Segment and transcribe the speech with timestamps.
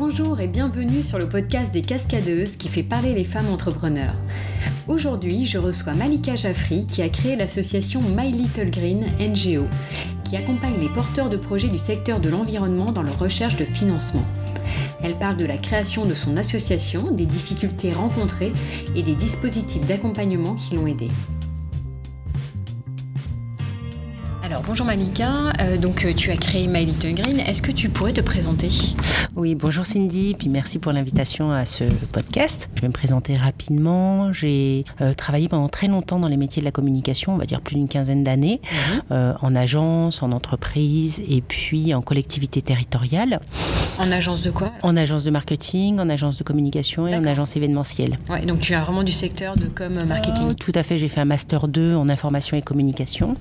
[0.00, 4.14] Bonjour et bienvenue sur le podcast des cascadeuses qui fait parler les femmes entrepreneurs.
[4.88, 9.66] Aujourd'hui, je reçois Malika Jaffri qui a créé l'association My Little Green NGO
[10.24, 14.24] qui accompagne les porteurs de projets du secteur de l'environnement dans leur recherche de financement.
[15.02, 18.52] Elle parle de la création de son association, des difficultés rencontrées
[18.96, 21.10] et des dispositifs d'accompagnement qui l'ont aidée.
[24.50, 27.88] Alors bonjour Malika, euh, donc euh, tu as créé My Little Green, est-ce que tu
[27.88, 28.68] pourrais te présenter?
[29.36, 32.68] Oui, bonjour Cindy, puis merci pour l'invitation à ce podcast.
[32.74, 34.32] Je vais me présenter rapidement.
[34.32, 37.60] J'ai euh, travaillé pendant très longtemps dans les métiers de la communication, on va dire
[37.60, 38.60] plus d'une quinzaine d'années,
[39.10, 39.36] mhm.
[39.40, 43.38] en agence, en entreprise et puis en collectivité territoriale.
[44.00, 44.72] En agence de quoi?
[44.82, 48.18] En agence de marketing, en agence de communication et en agence événementielle.
[48.28, 50.54] Ouais, donc tu as vraiment du secteur de com marketing.
[50.54, 53.36] tout à fait, j'ai fait un master 2 en information et communication.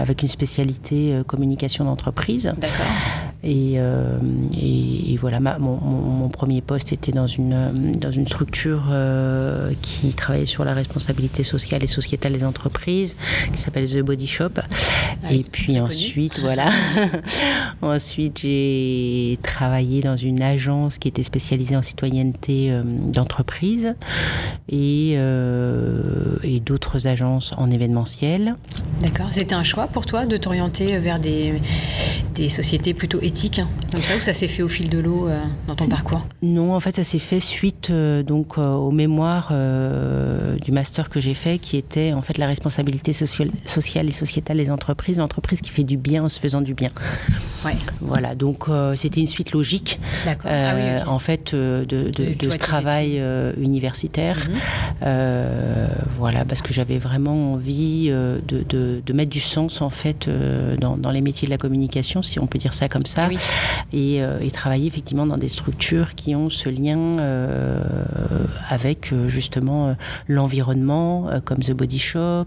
[0.00, 2.52] Avec une spécialité euh, communication d'entreprise.
[3.44, 4.18] Et, euh,
[4.60, 8.84] et, voilà, mon, mon, premier poste était dans une, dans une structure
[9.82, 13.16] qui travaillait sur la responsabilité sociale et sociétale des entreprises,
[13.52, 14.50] qui s'appelle The Body Shop.
[14.58, 16.66] Ah et puis ensuite, voilà.
[17.82, 23.94] ensuite, j'ai travaillé dans une agence qui était spécialisée en citoyenneté d'entreprise
[24.68, 28.56] et, et d'autres agences en événementiel.
[29.02, 29.28] D'accord.
[29.30, 31.54] C'était un choix pour toi de t'orienter vers des,
[32.34, 35.28] des sociétés plutôt éthiques, hein, comme ça, ou ça s'est fait au fil de l'eau
[35.28, 38.90] euh, dans ton parcours Non, en fait, ça s'est fait suite euh, donc euh, au
[38.90, 39.52] mémoire
[40.62, 44.56] du master que j'ai fait, qui était en fait la responsabilité sociale, sociale et sociétale
[44.56, 46.90] des entreprises, l'entreprise qui fait du bien en se faisant du bien.
[47.64, 47.76] Ouais.
[48.00, 49.98] Voilà, donc c'était une suite logique,
[50.44, 50.74] ah
[51.06, 53.22] en fait, de, de, de, ce travail
[53.60, 54.38] universitaire.
[54.48, 55.88] Mhm.
[56.16, 60.28] voilà, parce que j'avais vraiment envie de, mettre du sens en fait
[60.80, 64.38] dans, dans les métiers de la communication si on peut dire ça comme ça, euh,
[64.40, 67.82] et, travailler effectivement dans des structures qui ont ce lien euh,
[68.68, 69.94] avec euh, justement
[70.28, 72.46] l'environnement, comme The Body Shop,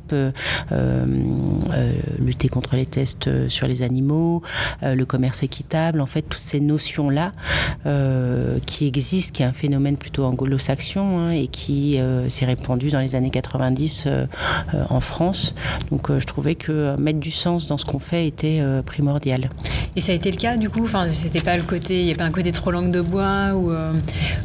[2.20, 4.42] lutter contre les tests sur les animaux,
[4.82, 7.32] le commerce équitable, en fait toutes ces notions-là
[8.66, 13.16] qui existent, qui est un phénomène plutôt anglo-saxon hein, et qui s'est répandu dans les
[13.16, 14.08] années 90
[14.90, 15.56] en France.
[15.92, 19.50] Donc je trouvais que mettre du sens dans ce qu'on fait était primordial.
[19.96, 22.12] Et ça a été le cas du coup Enfin, c'était pas le côté, il n'y
[22.12, 23.94] a pas un côté trop langue de bois ou euh,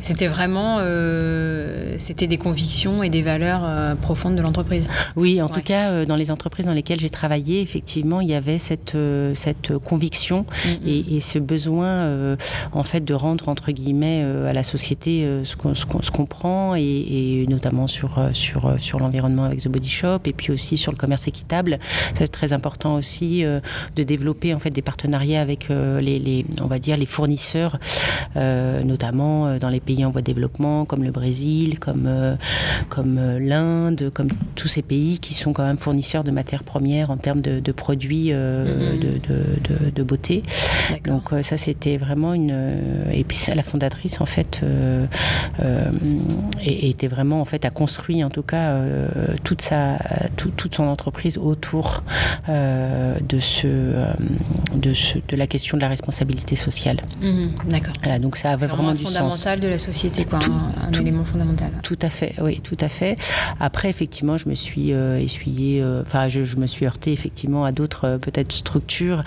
[0.01, 4.89] c'était vraiment, euh, c'était des convictions et des valeurs euh, profondes de l'entreprise.
[5.17, 8.59] Oui, en tout cas, dans les entreprises dans lesquelles j'ai travaillé, effectivement, il y avait
[8.59, 8.97] cette
[9.35, 10.47] cette conviction
[10.87, 12.37] et, ce besoin,
[12.73, 15.57] en fait, de rendre entre guillemets à la société ce
[16.11, 20.77] qu'on prend et, notamment sur sur sur l'environnement avec The Body Shop et puis aussi
[20.77, 21.79] sur le commerce équitable.
[22.19, 25.69] C'est très important aussi de développer en fait des partenariats avec
[26.09, 27.79] euh, les, on va dire, les fournisseurs,
[28.37, 32.09] euh, notamment euh, dans les pays en voie de développement, comme le Brésil, comme,
[32.89, 37.17] comme l'Inde, comme tous ces pays qui sont quand même fournisseurs de matières premières en
[37.17, 39.21] termes de, produits mm-hmm.
[39.21, 40.43] de, de, beauté.
[41.05, 42.55] Donc ça, c'était vraiment une...
[43.13, 44.61] Et puis la fondatrice, en fait,
[46.65, 48.79] était vraiment, en fait, a construit, en tout cas,
[49.43, 49.99] toute, sa,
[50.37, 52.05] toute son entreprise autour
[52.49, 53.67] de ce
[54.75, 54.93] de,
[55.29, 56.99] de la question de la responsabilité sociale.
[57.21, 57.95] Mhm, d'accord.
[58.03, 61.71] Voilà, donc ça avait vraiment, du fondamental de la société, quoi, un, élément fondamental.
[61.83, 63.17] Tout à fait, oui, tout à fait.
[63.61, 67.73] Après, effectivement, je me suis euh, essuyé, euh, enfin, je, me suis heurté effectivement à
[67.73, 69.25] d'autres euh, peut-être structures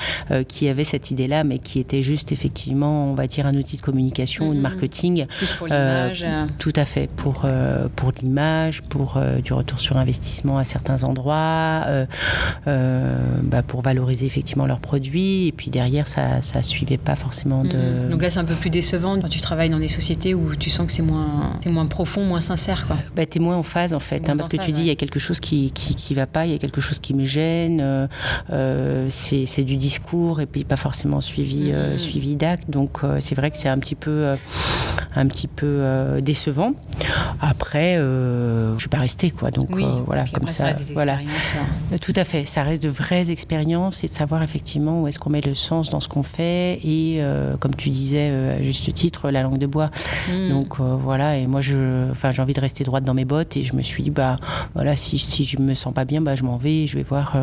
[0.47, 3.81] qui avaient cette idée-là, mais qui étaient juste effectivement, on va dire, un outil de
[3.81, 4.61] communication ou de mhm.
[4.61, 5.25] marketing.
[5.37, 6.25] Plus pour l'image.
[6.59, 7.45] tout à fait, pour
[7.95, 11.85] pour l'image, pour du retour sur investissement à certains endroits,
[12.65, 15.47] bah, pour valoriser effectivement leurs produits.
[15.47, 17.77] Et puis derrière, ça ne suivait pas forcément de.
[17.77, 18.09] Mhm.
[18.09, 20.69] Donc là, c'est un peu plus décevant quand tu travailles dans des sociétés où tu
[20.69, 22.87] sens que c'est moins, moins profond, moins sincère.
[22.87, 22.97] Quoi.
[23.15, 24.91] Bah, tu es moins en phase en fait, hein, parce que tu dis il y
[24.91, 27.79] a quelque chose qui, qui, va pas, il y a quelque chose qui me gêne,
[27.81, 28.07] euh,
[28.51, 31.99] euh, c'est du discours et puis pas forcément suivi, euh, mhm.
[31.99, 32.69] suivi d'actes.
[32.69, 34.35] Donc c'est vrai que c'est un petit peu,
[35.15, 36.73] un petit peu décevant.
[37.41, 39.51] Après, je ne suis pas restée quoi.
[39.51, 39.69] Donc
[40.05, 40.71] voilà, comme ça.
[40.93, 41.17] voilà.
[41.17, 41.97] Hein.
[42.01, 45.29] Tout à fait, ça reste de vraies expériences et de savoir effectivement où est-ce qu'on
[45.29, 46.46] met le sens dans ce qu'on fait
[46.83, 49.89] et euh, comme tu disais euh, à juste titre la langue de bois.
[50.29, 50.49] Hmm.
[50.49, 53.63] donc euh, voilà et moi je j'ai envie de rester droite dans mes bottes et
[53.63, 54.37] je me suis dit bah
[54.73, 57.35] voilà si, si je me sens pas bien bah je m'en vais je vais voir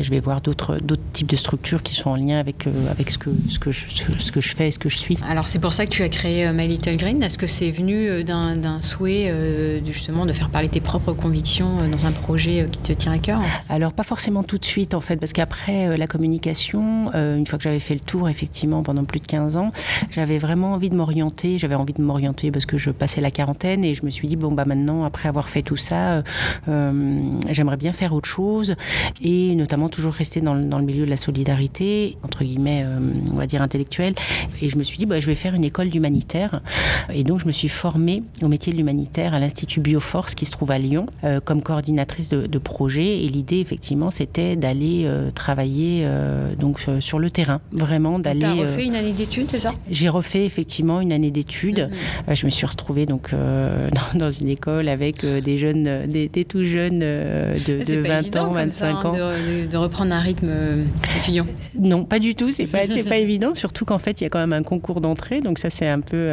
[0.00, 3.18] je vais voir d'autres d'autres types de structures qui sont en lien avec avec ce
[3.18, 3.84] que ce que je,
[4.18, 5.18] ce que je fais et ce que je suis.
[5.28, 8.24] Alors c'est pour ça que tu as créé My Little Green est-ce que c'est venu
[8.24, 13.12] d'un souhait justement de faire parler tes propres convictions dans un projet qui te tient
[13.12, 13.40] à cœur.
[13.68, 17.64] Alors pas forcément tout de suite en fait parce qu'après la communication une fois que
[17.64, 19.70] j'avais fait le tour, effectivement, pendant plus de 15 ans,
[20.10, 21.58] j'avais vraiment envie de m'orienter.
[21.58, 24.36] J'avais envie de m'orienter parce que je passais la quarantaine et je me suis dit,
[24.36, 26.22] bon, bah maintenant, après avoir fait tout ça,
[26.66, 28.74] j'aimerais bien faire autre chose
[29.22, 32.84] et notamment toujours rester dans, dans le milieu de la solidarité, entre guillemets,
[33.32, 34.14] on va dire intellectuelle.
[34.60, 36.60] Et je me suis dit, bah, je vais faire une école d'humanitaire.
[37.12, 40.50] Et donc, je me suis formée au métier de l'humanitaire à l'Institut Bioforce qui se
[40.50, 43.24] trouve à Lyon euh, comme coordinatrice de, projet.
[43.24, 48.40] Et l'idée, effectivement, c'était d'aller euh, travailler euh, donc sur le terrain, vraiment d'aller.
[48.40, 49.72] Tu as refait une année d'études, c'est ça?
[49.90, 51.90] J'ai refait effectivement une année d'études.
[52.28, 52.34] Mhm.
[52.34, 53.30] je me suis retrouvée donc
[54.14, 59.12] dans, une école avec des jeunes, des, tout jeunes de, 20 ans, 25 hein, ans.
[59.12, 60.50] De, de, reprendre un rythme
[61.16, 61.46] étudiant.
[61.78, 62.50] Non, pas du tout.
[62.52, 65.00] C'est pas, c'est pas évident, surtout qu'en fait, il y a quand même un concours
[65.00, 65.40] d'entrée.
[65.40, 66.28] Donc ça, c'est un peu,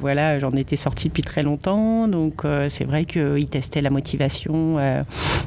[0.00, 2.08] voilà, j'en étais sortie depuis très longtemps.
[2.08, 5.02] Donc c'est vrai qu'ils testaient la motivation euh,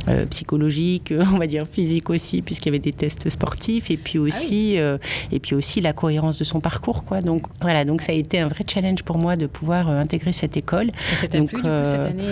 [0.07, 4.19] euh, psychologique, on va dire physique aussi, puisqu'il y avait des tests sportifs, et puis
[4.19, 4.97] ah aussi, euh,
[5.33, 7.21] et puis aussi la cohérence de son parcours, quoi.
[7.21, 10.57] Donc voilà, donc ça a été un vrai challenge pour moi de pouvoir intégrer cette
[10.57, 10.91] école.
[11.11, 12.23] Et ça t'a plu du coup, cette année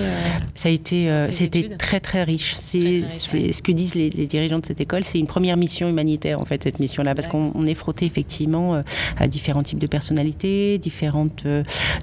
[0.56, 2.56] Ça a été, c'était très très riche.
[2.58, 6.46] C'est ce que disent les, dirigeants de cette école, c'est une première mission humanitaire en
[6.46, 8.82] fait cette mission-là, parce qu'on est frotté effectivement
[9.18, 11.46] à différents types de personnalités, différentes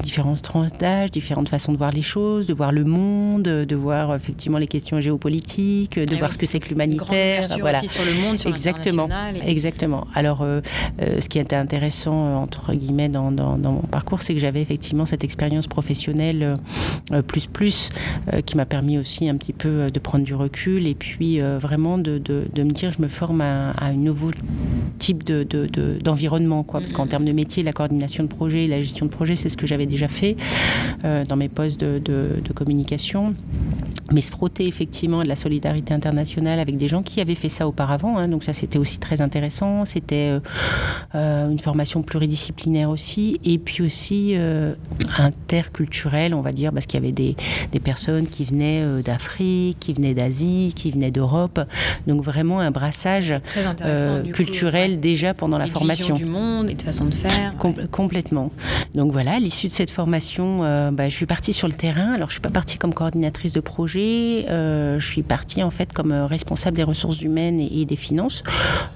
[0.03, 4.15] différentes tranches d'âge, différentes façons de voir les choses, de voir le monde, de voir
[4.15, 7.49] effectivement les questions géopolitiques, de eh voir ce que c'est que l'humanitaire.
[7.61, 7.79] Voilà.
[7.79, 9.09] Aussi sur le monde, sur exactement,
[9.45, 10.07] exactement.
[10.15, 10.61] Alors, euh,
[11.01, 14.63] euh, ce qui était intéressant euh, entre guillemets dans, dans, mon parcours, c'est que j'avais
[14.63, 16.57] effectivement cette expérience professionnelle
[17.27, 17.91] plus plus
[18.47, 22.19] qui m'a permis aussi un petit peu de prendre du recul et puis vraiment de,
[22.19, 24.31] de, de, me dire je me forme à, un nouveau
[24.99, 25.45] type de,
[26.03, 27.09] d'environnement quoi parce qu'en mm-hmm.
[27.09, 29.87] termes de métier la coordination de projet la gestion de projet c'est ce que j'avais
[29.87, 30.37] déjà fait
[31.03, 33.35] dans mes postes de, communication
[34.13, 37.67] mais se frotter effectivement de la solidarité internationale avec des gens qui avaient fait ça
[37.69, 38.19] auparavant.
[38.19, 38.29] Hein.
[38.29, 39.85] donc ça, c'était aussi très intéressant.
[39.85, 40.41] C'était euh, euh,
[41.15, 44.75] une formation pluridisciplinaire aussi, et puis aussi euh,
[45.19, 47.37] interculturelle, on va dire, parce qu'il y avait des,
[47.73, 51.61] des, personnes qui venaient d'Afrique, qui venaient d'Asie, qui venaient d'Europe.
[52.07, 53.41] Donc vraiment un brassage
[54.33, 56.15] culturel déjà pendant la et formation.
[56.15, 57.55] du monde et de façon de faire.
[57.91, 58.51] Complètement.
[58.95, 60.61] Donc voilà, à l'issue de cette formation,
[60.93, 62.13] bah, je suis partie sur le terrain.
[62.13, 64.47] Alors je suis pas partie comme coordinatrice de projet.
[64.49, 68.43] Euh, je suis partie en fait comme euh, responsable des ressources humaines et, des finances,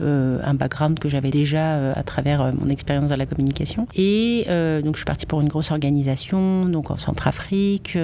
[0.00, 3.86] euh, un background que j'avais déjà à travers mon expérience dans la communication.
[3.94, 4.44] Et
[4.82, 7.96] donc je suis partie pour une grosse organisation, donc en Centrafrique,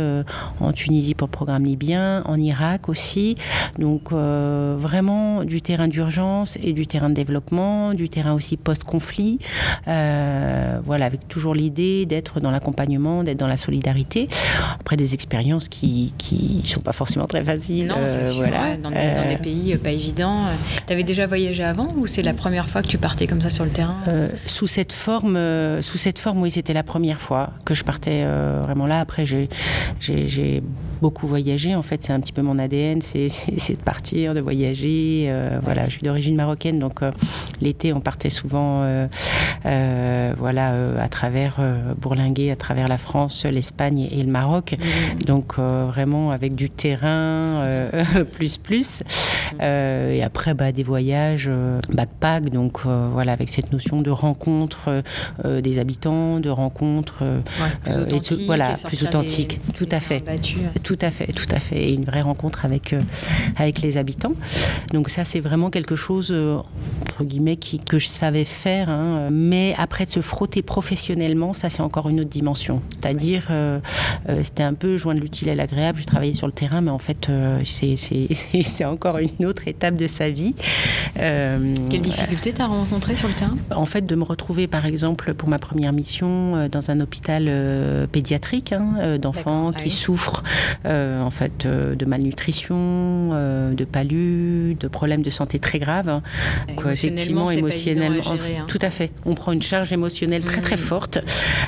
[0.61, 3.37] en Tunisie pour le programme libyen, en Irak aussi.
[3.79, 9.39] Donc vraiment du terrain d'urgence et du terrain de développement, du terrain aussi post-conflit.
[9.87, 14.29] voilà, avec toujours l'idée d'être dans l'accompagnement, d'être dans la solidarité.
[14.81, 17.87] Après des expériences qui qui sont pas forcément très faciles.
[17.87, 18.39] Non, c'est euh, sûr.
[18.39, 18.77] Voilà.
[18.77, 20.45] dans, des, euh, pays euh, pas évidents.
[20.87, 23.51] Tu avais déjà voyagé avant ou c'est la première fois que tu partais comme ça
[23.59, 23.97] sur le terrain
[24.47, 25.37] Sous cette forme,
[25.83, 28.25] sous cette forme, oui, c'était la première fois que je partais
[28.63, 29.01] vraiment là.
[29.01, 30.63] Après, j'ai
[31.03, 31.75] beaucoup voyagé.
[31.75, 35.33] En fait, c'est un petit peu mon ADN, c'est de partir, de voyager.
[35.65, 37.01] voilà, je suis d'origine marocaine, donc
[37.61, 38.87] l'été, on partait souvent,
[39.65, 41.57] voilà, à travers
[41.97, 44.77] bourlinguer, à travers la France, l'Espagne et le Maroc.
[44.79, 45.23] Mmh.
[45.25, 47.09] Donc vraiment avec du terrain
[47.63, 49.03] euh, plus plus.
[49.61, 55.03] Euh, et après, bah, des voyages euh, backpack, donc voilà, avec cette notion de rencontre
[55.45, 57.25] des habitants, de rencontre
[57.85, 59.61] plus authentique, voilà, plus authentique.
[59.75, 60.23] tout à fait,
[60.83, 62.95] tout à fait, tout à fait, et une vraie rencontre avec
[63.57, 64.35] avec les habitants.
[64.93, 66.35] Donc ça, c'est vraiment quelque chose
[67.03, 69.29] entre guillemets qui, que je savais faire, hein.
[69.31, 72.83] mais après de se frotter professionnellement, ça c'est encore une autre dimension.
[73.01, 73.49] C'est-à-dire,
[74.43, 75.99] c'était un peu joindre l'utile à l'agréable.
[75.99, 80.07] Je travaillais sur le terrain, mais en fait, euh, c'est encore une autre étape de
[80.07, 80.55] sa vie.
[81.19, 83.57] Euh, Quelles difficultés tu as rencontrées sur le terrain?
[83.75, 87.29] En fait, de me retrouver, par exemple, pour ma première mission, euh, dans un hôpital
[88.11, 90.43] pédiatrique hein, d'enfants ah qui souffrent
[90.85, 93.31] en fait de malnutrition,
[93.73, 96.09] de palud, de problèmes de santé très graves.
[96.09, 96.23] Hein.
[96.91, 98.65] effectivement, émotionnellement, hein.
[98.67, 99.11] tout à fait.
[99.25, 100.79] On prend une charge émotionnelle très très mmh.
[100.79, 101.19] forte.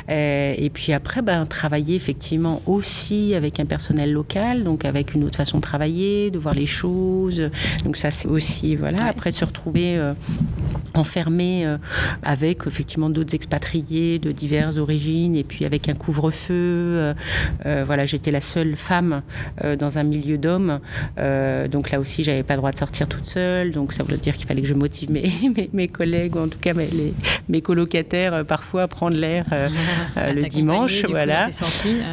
[0.09, 5.37] et puis après, ben, travailler effectivement aussi avec un personnel local, donc avec une autre
[5.37, 7.50] façon de travailler, de voir les choses.
[7.85, 10.15] Donc ça, c'est aussi, voilà, après se retrouver euh,
[10.95, 11.79] enfermé euh,
[12.23, 16.55] avec effectivement d'autres expatriés de diverses origines et puis avec un couvre-feu.
[16.55, 17.15] Euh,
[17.87, 19.23] voilà, j'étais la seule femme femme
[19.79, 20.81] dans un milieu d'hommes.
[21.71, 23.71] donc là aussi, j'avais pas le droit de sortir toute seule.
[23.71, 25.31] Donc ça voulait dire qu'il fallait que je motive mes,
[25.73, 26.89] mes, collègues, ou en tout cas mes,
[27.49, 29.45] mes colocataires, parfois à prendre l'air
[30.17, 31.05] le dimanche.
[31.09, 31.49] Voilà.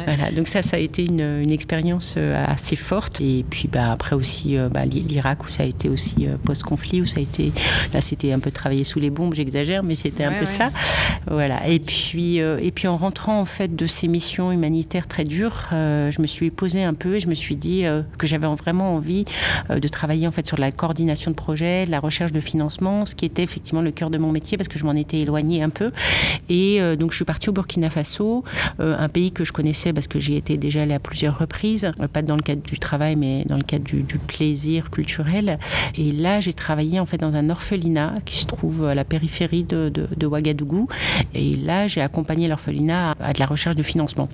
[0.06, 0.30] voilà.
[0.30, 3.20] Donc ça, ça a été une, une expérience assez forte.
[3.20, 7.18] Et puis bah, après aussi bah, l'Irak où ça a été aussi post-conflit, où ça
[7.18, 7.52] a été,
[7.92, 10.70] là c'était un peu travailler sous les bombes, j'exagère, mais c'était un peu ça.
[11.30, 11.66] Voilà.
[11.68, 15.68] Et puis, euh, et puis en rentrant en fait de ces missions humanitaires très dures,
[15.72, 18.46] euh, je me suis posée un peu et je me suis dit euh, que j'avais
[18.46, 19.24] vraiment envie
[19.70, 23.24] de travailler en fait sur la coordination de projets, la recherche de financement, ce qui
[23.24, 25.90] était effectivement le cœur de mon métier parce que je m'en étais éloignée un peu.
[26.48, 28.44] Et donc je suis partie au Burkina Faso,
[28.78, 32.22] un pays que je connaissais parce que j'y étais déjà allée à plusieurs reprises, pas
[32.22, 35.58] dans le cadre du travail, mais dans le cadre du, du plaisir culturel.
[35.96, 39.62] Et là, j'ai travaillé en fait dans un orphelinat qui se trouve à la périphérie
[39.62, 40.88] de, de, Ouagadougou.
[41.34, 44.28] Et là, j'ai accompagné l'orphelinat à, de la recherche de financement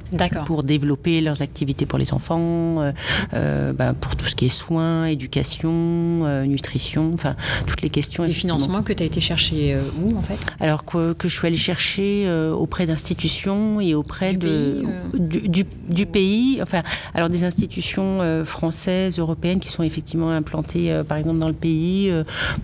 [0.47, 2.93] pour développer leurs activités pour les enfants, euh,
[3.35, 8.25] euh, bah, pour tout ce qui est soins, éducation, euh, nutrition, enfin toutes les questions.
[8.25, 10.39] Des financements que tu as été chercher où en fait?
[10.61, 15.65] Alors que, que, je suis allée chercher auprès d'institutions et auprès du de, pays, du,
[15.89, 16.83] du, pays, enfin
[17.15, 22.13] alors des institutions françaises, européennes qui sont effectivement implantées par exemple dans le pays,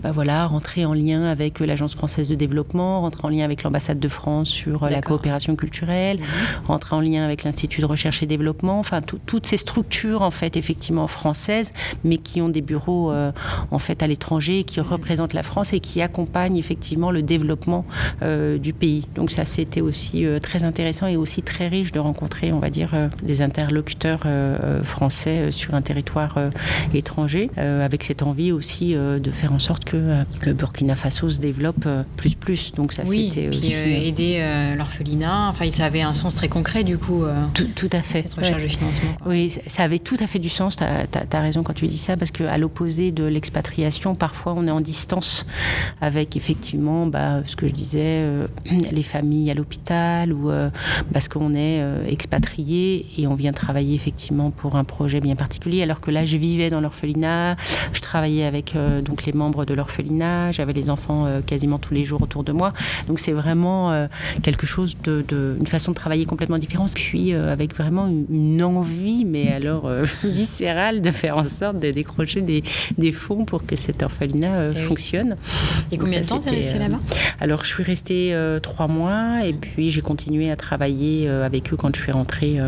[0.02, 3.98] bah voilà, rentrer en lien avec l'Agence française de développement, rentrer en lien avec l'ambassade
[3.98, 6.66] de France sur la coopération culturelle, mhm.
[6.66, 10.56] rentrer en lien avec l'Institut de recherche et développement, enfin toutes ces structures en fait
[10.56, 11.72] effectivement françaises,
[12.04, 13.32] mais qui ont des bureaux euh,
[13.70, 14.86] en fait à l'étranger, qui mhm.
[14.86, 17.84] représentent la France et qui accompagnent effectivement le développement
[18.22, 19.06] euh, du pays.
[19.14, 22.70] Donc ça c'était aussi euh, très intéressant et aussi très riche de rencontrer, on va
[22.70, 22.90] dire,
[23.22, 24.22] des interlocuteurs
[24.82, 26.36] français sur un territoire
[26.94, 31.86] étranger, avec cette envie aussi de faire en sorte que le Burkina Faso se développe
[32.16, 32.72] plus plus.
[32.72, 34.44] Donc ça c'était aussi aider
[34.76, 35.48] l'orphelinat.
[35.48, 37.24] Enfin, ça avait un sens très concret du coup.
[37.54, 38.22] Tout, à fait.
[38.22, 39.10] Cette recherche de financement.
[39.26, 40.76] Oui, ça avait tout à fait du sens.
[40.76, 44.70] Tu as, raison quand tu dis ça parce qu'à l'opposé de l'expatriation, parfois on est
[44.70, 45.46] en distance
[46.00, 48.24] avec effectivement bah, ce que je disais,
[48.90, 50.50] les familles à l'hôpital ou
[51.12, 55.82] parce qu'on est expatrié et on vient travailler effectivement pour un projet bien particulier.
[55.82, 57.56] Alors que là, je vivais dans l'orphelinat,
[57.92, 62.22] je travaillais avec donc les membres de l'orphelinat, j'avais les enfants quasiment tous les jours
[62.22, 62.72] autour de moi.
[63.08, 64.06] Donc c'est vraiment euh,
[64.42, 65.24] quelque chose de,
[65.58, 66.92] une façon de travailler complètement différente.
[66.94, 71.90] Puis euh, avec vraiment une, envie, mais alors euh, viscérale, de faire en sorte de
[71.90, 72.62] décrocher des,
[72.98, 75.36] des fonds pour que cet orphelinat eh fonctionne.
[75.90, 77.00] Et combien de temps tu es resté là-bas?
[77.40, 81.94] Alors je suis restée trois mois et puis j'ai continué à travailler avec eux quand
[81.94, 82.58] je suis rentrée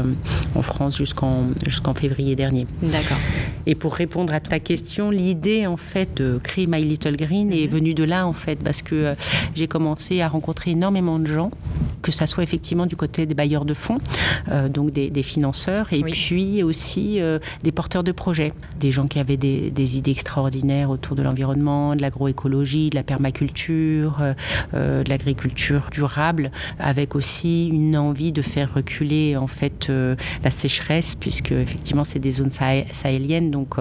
[0.54, 2.66] en France jusqu'en jusqu'en février dernier.
[2.82, 3.18] D'accord.
[3.66, 7.66] Et pour répondre à ta question, l'idée en fait de créer My Little Green est
[7.66, 7.70] mhm.
[7.70, 9.14] venue de là en fait parce que
[9.54, 11.50] j'ai commencé à rencontrer énormément de gens,
[12.02, 13.98] que ça soit effectivement du côté des bailleurs de fonds,
[14.50, 19.18] euh, donc des, financeurs, et puis aussi euh, des porteurs de projets, des gens qui
[19.20, 24.18] avaient des, idées extraordinaires autour de l'environnement, de l'agroécologie, de la permaculture,
[24.74, 29.90] euh, de l'agriculture durable, avec aussi une envie de faire reculer en fait
[30.42, 33.74] la sécheresse, puisque effectivement c'est des zones sahéliennes, donc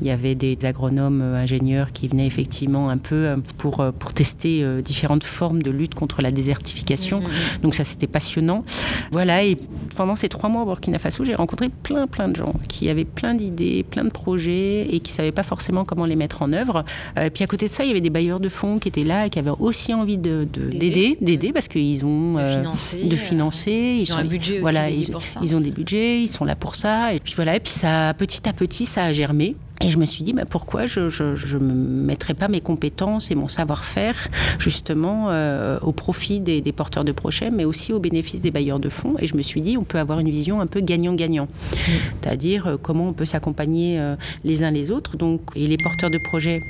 [0.00, 5.24] il y avait des agronomes, ingénieurs qui venaient effectivement un peu pour, pour tester différentes
[5.24, 7.20] formes de lutte contre la désertification.
[7.20, 7.60] Mm, mm, mm.
[7.62, 8.64] Donc ça, c'était passionnant.
[9.10, 9.56] Voilà, et
[9.96, 13.04] pendant ces trois mois au Burkina Faso, j'ai rencontré plein, plein de gens qui avaient
[13.04, 16.52] plein d'idées, plein de projets et qui ne savaient pas forcément comment les mettre en
[16.52, 16.84] œuvre.
[17.18, 18.88] Euh, et puis à côté de ça, il y avait des bailleurs de fonds qui
[18.88, 22.38] étaient là et qui avaient aussi envie d'aider, de, d'aider, d'aider parce qu'ils ont de
[22.38, 23.96] euh, financer, de financer.
[23.98, 25.40] ils, ont un budget aussi ils, pour ça.
[25.42, 27.14] ils ont des budgets, ils sont là pour ça.
[27.14, 29.56] Et puis voilà, et puis ça, petit à petit, ça a germé.
[29.80, 33.46] Et je me suis dit, bah, pourquoi je ne mettrais pas mes compétences et mon
[33.46, 38.80] savoir-faire justement euh, au profit des, porteurs de projets, mais aussi au bénéfice des bailleurs
[38.80, 39.14] de fonds.
[39.20, 41.46] Et je me suis dit, on peut avoir une vision un peu gagnant-gagnant.
[41.46, 41.92] Mmh.
[42.20, 45.16] C'est-à-dire euh, comment on peut s'accompagner euh, les uns les autres.
[45.16, 46.60] Donc, et les porteurs de projets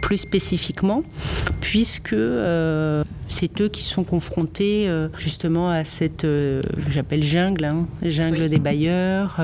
[0.00, 1.02] plus spécifiquement,
[1.60, 2.16] puisque
[3.28, 4.88] c'est eux qui sont confrontés
[5.18, 6.26] justement à cette,
[6.88, 9.36] j'appelle jungle, hein, jungle des bailleurs,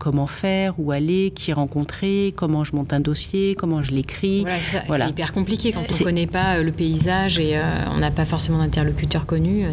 [0.00, 4.44] comment faire, où aller, qui rencontrer comment je monte un dossier, comment je l'écris.
[4.86, 7.62] Voilà, c'est hyper compliqué quand on ne connaît pas euh, le paysage et euh,
[7.94, 9.64] on n'a pas forcément d'interlocuteur connu.
[9.64, 9.72] Euh,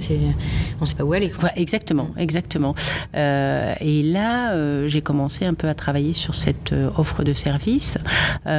[0.77, 1.31] on ne sait pas où aller.
[1.55, 2.75] exactement, exactement.
[3.13, 7.97] et là, j'ai commencé un peu à travailler sur cette offre de service
[8.45, 8.51] en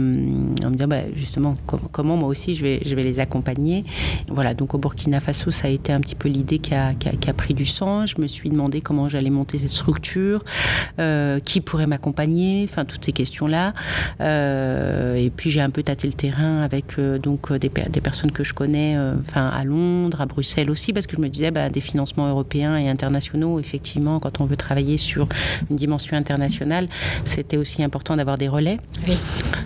[0.00, 1.56] me disant bah, justement
[1.92, 3.84] comment moi aussi je vais, je vais les accompagner.
[4.28, 6.94] Voilà, donc au Burkina Faso, ça a été un petit peu l'idée qui a,
[7.36, 8.10] pris du sens.
[8.16, 10.44] Je me suis demandé comment j'allais monter cette structure,
[11.44, 13.72] qui pourrait m'accompagner, enfin toutes ces questions-là.
[14.20, 18.52] et puis j'ai un peu tâté le terrain avec donc des, des, personnes que je
[18.52, 22.28] connais, enfin à Londres, à Bruxelles aussi, parce que je me disais bah, des financements
[22.28, 25.28] européens et internationaux, effectivement, quand on veut travailler sur
[25.70, 26.88] une dimension internationale,
[27.24, 28.78] c'était aussi important d'avoir des relais.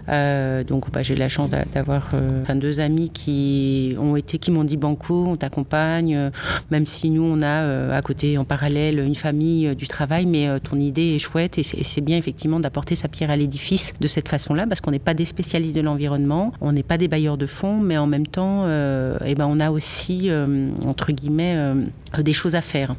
[0.09, 4.64] Euh, donc bah, j'ai la chance d'avoir euh, deux amis qui ont été, qui m'ont
[4.64, 6.30] dit Banco, on t'accompagne, euh,
[6.71, 10.78] même si nous on a à côté en parallèle une famille du travail, mais ton
[10.78, 13.53] idée est chouette et c'est bien effectivement d'apporter sa pierre à l'édifice
[14.00, 17.08] de cette façon-là, parce qu'on n'est pas des spécialistes de l'environnement, on n'est pas des
[17.08, 20.30] bailleurs de fonds, mais en même temps, eh ben on a aussi
[20.87, 21.56] entre guillemets
[22.18, 22.94] des choses à faire.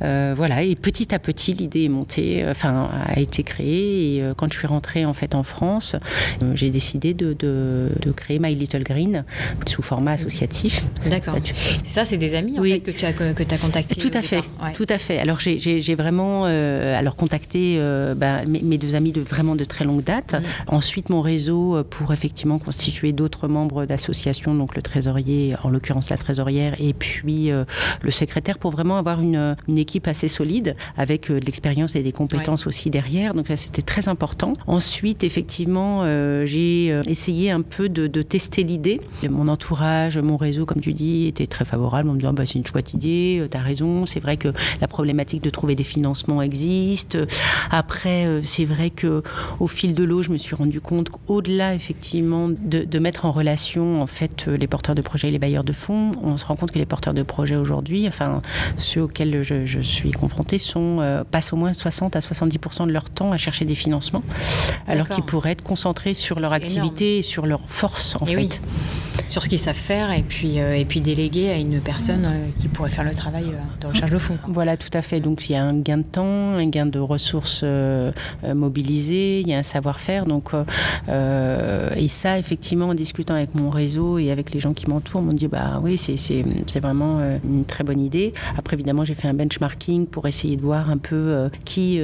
[0.00, 4.16] Voilà, et petit à petit, l'idée est montée, enfin, a été créée.
[4.16, 5.96] Et quand je suis rentrée en fait en France,
[6.42, 9.24] euh, j'ai décidé de, de, créer My Little Green
[9.66, 10.82] sous format associatif.
[11.08, 11.34] D'accord.
[11.54, 14.22] C'est ça, c'est des amis en fait, que tu as, que, as contactés Tout à
[14.22, 14.42] fait,
[14.74, 15.18] tout à fait.
[15.18, 19.84] Alors j'ai vraiment euh, alors contacté euh, bah, mes, deux amis de vraiment de très
[19.84, 20.34] longue date.
[20.34, 20.74] Mm.
[20.74, 26.16] Ensuite mon réseau pour effectivement constituer d'autres membres d'associations, donc le trésorier, en l'occurrence la
[26.16, 31.44] trésorière, et puis le secrétaire pour vraiment avoir une, une équipe assez solide avec de
[31.44, 33.34] l'expérience et des compétences aussi derrière.
[33.34, 34.52] Donc ça c'était très important.
[34.66, 39.00] Ensuite effectivement euh, j'ai euh, essayé un peu de, tester l'idée.
[39.28, 42.54] Mon entourage, mon réseau, comme tu dis, était très favorable en me disant bah, c'est
[42.54, 44.48] une chouette idée, euh, tu as raison, c'est vrai que
[44.80, 47.18] la problématique de trouver des financements existe.
[47.70, 49.22] Après, c'est vrai que
[49.60, 54.00] au fil de l'eau, je me suis rendu compte qu'au-delà effectivement de, mettre en relation
[54.00, 56.70] en fait les porteurs de projets et les bailleurs de fonds, on se rend compte
[56.70, 58.42] que les porteurs de projets aujourd'hui, enfin
[58.76, 59.51] ceux auxquels je,
[59.82, 63.74] suis confrontée, sont passent au moins 60 à 70% de leur temps à chercher des
[63.74, 64.22] financements,
[64.86, 68.60] alors qu'ils pourraient être concentrés sur leur activité et sur leur force en eh fait.
[69.28, 72.46] Sur ce qu'ils savent faire et puis, euh, et puis déléguer à une personne euh,
[72.58, 74.38] qui pourrait faire le travail euh, de recherche de fonds.
[74.48, 75.20] Voilà, tout à fait.
[75.20, 77.64] Donc il y a un gain de temps, un gain de ressources
[78.42, 80.26] mobilisées, il y a un savoir-faire.
[80.26, 80.50] Donc,
[81.08, 85.24] et ça, effectivement, en discutant avec mon réseau et avec les gens qui m'entourent, on
[85.24, 88.32] m'ont dit bah oui, c'est vraiment une très bonne idée.
[88.56, 92.00] Après, évidemment, j'ai fait un benchmarking pour essayer de voir un peu qui,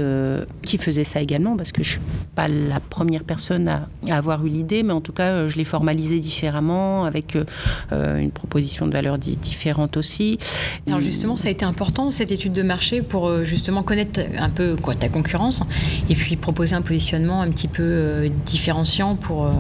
[0.63, 2.01] qui faisait ça également, parce que je suis
[2.35, 3.79] pas la première personne à
[4.09, 7.45] à, avoir eu l'idée, mais en tout cas, euh, je l'ai formalisé différemment, avec euh,
[7.93, 10.39] euh, une proposition de valeur différente aussi.
[10.87, 14.77] Alors justement, ça a été important, cette étude de marché, pour justement connaître un peu
[14.77, 15.61] quoi, ta concurrence,
[16.09, 19.51] et puis proposer un positionnement un petit peu différenciant pour,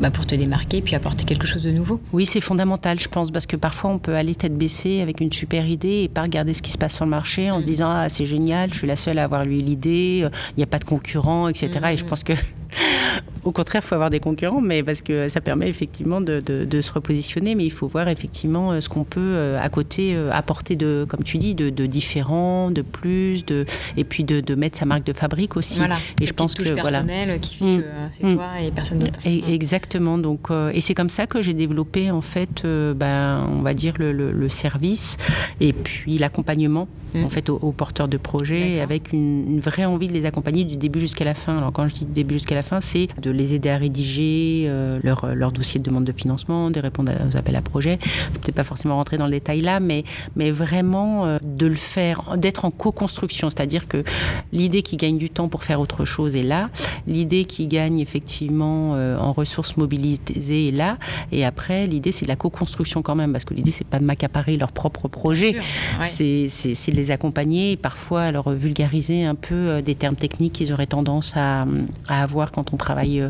[0.00, 2.00] bah, pour te démarquer, puis apporter quelque chose de nouveau?
[2.12, 5.32] Oui, c'est fondamental, je pense, parce que parfois on peut aller tête baissée avec une
[5.32, 7.90] super idée et pas regarder ce qui se passe sur le marché en se disant
[7.90, 10.78] ah c'est génial, je suis la seule à avoir eu l'idée, il n'y a pas
[10.78, 11.70] de concurrent, etc.
[11.92, 12.32] Et je pense que
[13.44, 16.92] au contraire, il faut avoir des concurrents, mais parce que ça permet effectivement de, se
[16.92, 20.76] repositionner, mais il faut voir effectivement euh, ce qu'on peut euh, à côté euh, apporter
[20.76, 23.64] de, comme tu dis, de, différent, de plus, de,
[23.96, 25.78] et puis de, mettre sa marque de fabrique aussi.
[25.78, 27.02] Voilà, et je pense que voilà,
[27.38, 27.78] qui fait mm.
[27.78, 29.20] que c'est toi et personne d'autre.
[29.24, 29.52] Mm.
[29.52, 30.18] exactement.
[30.18, 34.48] Donc, et c'est comme ça que j'ai développé en fait, ben, on va dire le,
[34.48, 35.16] service
[35.60, 40.12] et puis l'accompagnement en fait aux, porteurs de projets avec une, une, vraie envie de
[40.12, 41.56] les accompagner du début jusqu'à la fin.
[41.58, 44.98] Alors quand je dis début jusqu'à la fin, c'est de les aider à rédiger euh,
[45.02, 47.98] leur, leur, dossier de demande de financement, de répondre aux appels à projets.
[48.32, 50.04] Peut-être pas forcément rentrer dans le détail là, mais,
[50.36, 53.50] mais vraiment euh, de le faire, d'être en co-construction.
[53.50, 54.04] C'est-à-dire que
[54.52, 56.70] l'idée qui gagne du temps pour faire autre chose est là,
[57.06, 60.98] l'idée qui gagne effectivement euh, en ressources mobilisées est là,
[61.32, 64.04] et après l'idée c'est de la co-construction quand même, parce que l'idée c'est pas de
[64.04, 65.56] m'accaparer leur propre projet,
[66.00, 70.86] c'est de les accompagner et parfois leur vulgariser un peu des termes techniques qu'ils auraient
[70.86, 71.66] tendance à,
[72.08, 73.23] à avoir quand on travaille euh,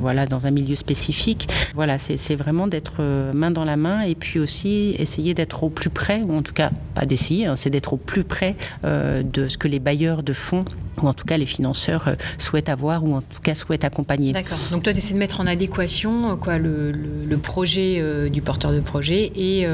[0.00, 1.48] voilà, dans un milieu spécifique.
[1.74, 5.68] Voilà, c'est vraiment d'être euh, main dans la main et puis aussi essayer d'être au
[5.68, 9.22] plus près, ou en tout cas pas d'essayer, hein, c'est d'être au plus près euh,
[9.22, 10.64] de ce que les bailleurs de fonds
[11.00, 14.32] ou en tout cas les financeurs souhaitent avoir ou en tout cas souhaitent accompagner.
[14.32, 14.58] D'accord.
[14.72, 16.92] Donc toi, tu essaies de mettre en adéquation quoi, le,
[17.40, 19.64] projet du porteur de projet et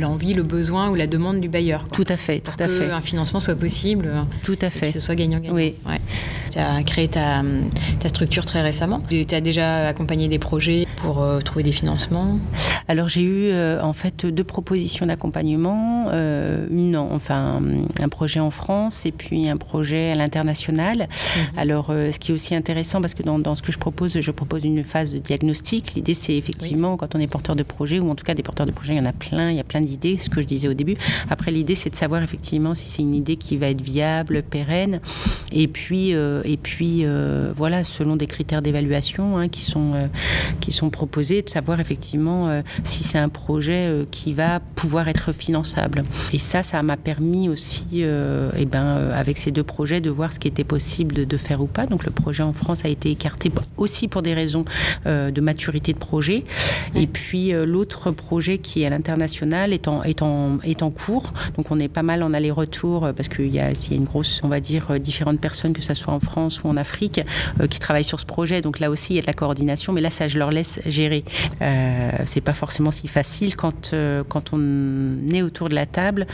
[0.00, 1.86] l'envie, le besoin ou la demande du bailleur.
[1.92, 2.40] Tout à fait.
[2.40, 2.90] Pour tout à que fait.
[2.90, 4.10] un financement soit possible.
[4.42, 4.86] Tout à fait.
[4.86, 5.54] que ce soit gagnant-gagnant.
[5.54, 5.74] Oui.
[6.50, 7.42] Tu as créé ta,
[8.00, 9.00] ta structure très récemment.
[9.08, 12.38] Tu as déjà accompagné des projets pour euh, trouver des financements?
[12.88, 17.60] Alors j'ai eu euh, en fait deux propositions d'accompagnement, euh, une enfin
[18.00, 21.08] un projet en France et puis un projet à l'international.
[21.08, 21.58] Mhm.
[21.58, 24.30] Alors ce qui est aussi intéressant parce que dans, dans, ce que je propose, je
[24.30, 25.94] propose une phase de diagnostic.
[25.94, 28.66] L'idée c'est effectivement quand on est porteur de projet ou en tout cas des porteurs
[28.66, 30.46] de projet, il y en a plein, il y a plein d'idées, ce que je
[30.46, 30.96] disais au début.
[31.30, 35.00] Après l'idée c'est de savoir effectivement si c'est une idée qui va être viable, pérenne
[35.52, 37.04] et puis et puis
[37.54, 40.08] voilà selon des critères d'évaluation hein, qui, sont,
[40.60, 46.04] qui sont proposés, de savoir effectivement si c'est un projet qui va pouvoir être finançable.
[46.32, 50.38] Et ça, ça m'a permis aussi, eh ben, avec ces deux projets, de voir ce
[50.38, 51.86] qui était possible de faire ou pas.
[51.86, 54.64] Donc le projet en France a été écarté aussi pour des raisons
[55.06, 56.44] de maturité de projet.
[56.94, 61.32] Et puis l'autre projet qui est à l'international est en, est, en, est en cours.
[61.56, 64.48] Donc on est pas mal en aller-retour parce qu'il y, y a une grosse, on
[64.48, 67.20] va dire, différentes personnes, que ce soit en France ou en Afrique,
[67.70, 68.60] qui travaillent sur ce projet.
[68.60, 70.80] Donc là aussi, il y a de la coordination, mais là, ça, je leur laisse
[70.86, 71.24] gérer.
[71.62, 73.94] Euh, c'est pas forcément si facile quand,
[74.28, 76.26] quand on est autour de la table.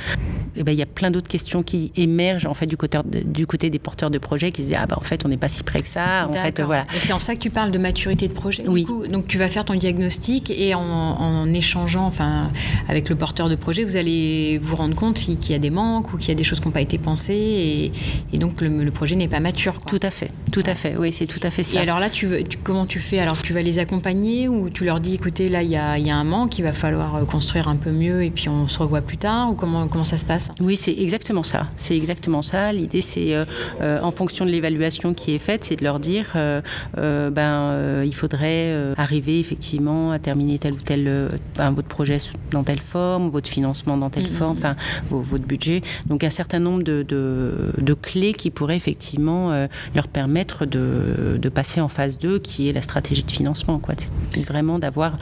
[0.57, 2.99] Et eh ben, il y a plein d'autres questions qui émergent en fait du côté,
[3.25, 5.37] du côté des porteurs de projets qui se disent ah ben, en fait on n'est
[5.37, 6.29] pas si près que ça.
[6.29, 6.87] En fait, voilà.
[6.95, 8.65] Et c'est en ça que tu parles de maturité de projet.
[8.69, 8.87] Oui.
[9.11, 12.51] donc tu vas faire ton diagnostic et en, en échangeant, enfin
[12.89, 16.13] avec le porteur de projet, vous allez vous rendre compte qu'il y a des manques
[16.13, 17.93] ou qu'il y a des choses qui n'ont pas été pensées
[18.33, 19.81] et, donc le, projet n'est pas mature.
[19.81, 21.79] Tout à fait, tout à fait, oui, c'est tout à fait ça.
[21.79, 23.19] Et alors là, tu veux, comment tu fais?
[23.19, 26.11] Alors tu vas les accompagner ou tu leur dis écoutez, là il y a, y
[26.11, 28.79] a, un manque, il va falloir euh, construire un peu mieux et puis on se
[28.79, 30.51] revoit plus tard ou comment, comment ça se passe?
[30.61, 31.69] Oui, c'est exactement ça.
[31.77, 32.73] C'est exactement ça.
[32.73, 33.45] L'idée, c'est euh,
[33.81, 36.33] euh, en fonction de l'évaluation qui est faite, c'est de leur dire
[36.95, 42.19] ben, il faudrait arriver effectivement à terminer tel ou tel votre projet
[42.51, 44.59] dans telle forme, votre financement dans telle mm, mm, forme, mm.
[44.59, 44.77] enfin
[45.11, 45.83] votre budget.
[46.07, 51.81] Donc un certain nombre de, de, clés qui pourraient effectivement leur permettre de, de, passer
[51.81, 53.79] en phase 2, qui est la stratégie de financement.
[53.79, 53.95] Quoi.
[54.31, 55.17] C'est vraiment d'avoir.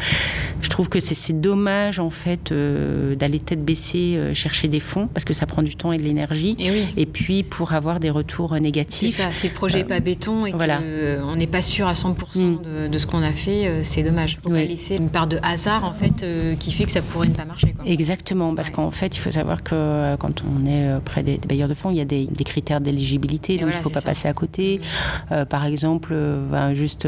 [0.60, 5.08] Je trouve que c'est dommage en fait euh, d'aller tête baissée euh, chercher des fonds
[5.12, 6.56] parce que ça prend du temps et de l'énergie.
[6.58, 9.16] Et, et, puis pour avoir des retours négatifs.
[9.16, 10.78] C'est ça, si le projet n'est pas béton et voilà.
[10.78, 14.38] qu'on n'est pas sûr à 100% de, de, ce qu'on a fait, c'est dommage.
[14.38, 16.24] Il faut pas laisser une part de hasard en fait
[16.58, 17.72] qui fait que ça pourrait ne pas marcher.
[17.72, 17.84] Quoi.
[17.86, 21.38] Exactement, parce qu'en fait, il faut savoir que euh, quand on est euh, près des,
[21.38, 24.28] bailleurs de fonds, il y a des, critères d'éligibilité, donc il ne faut pas passer
[24.28, 24.78] à côté.
[24.78, 25.32] Mm.
[25.32, 26.14] Euh, par exemple,
[26.50, 27.06] ben, juste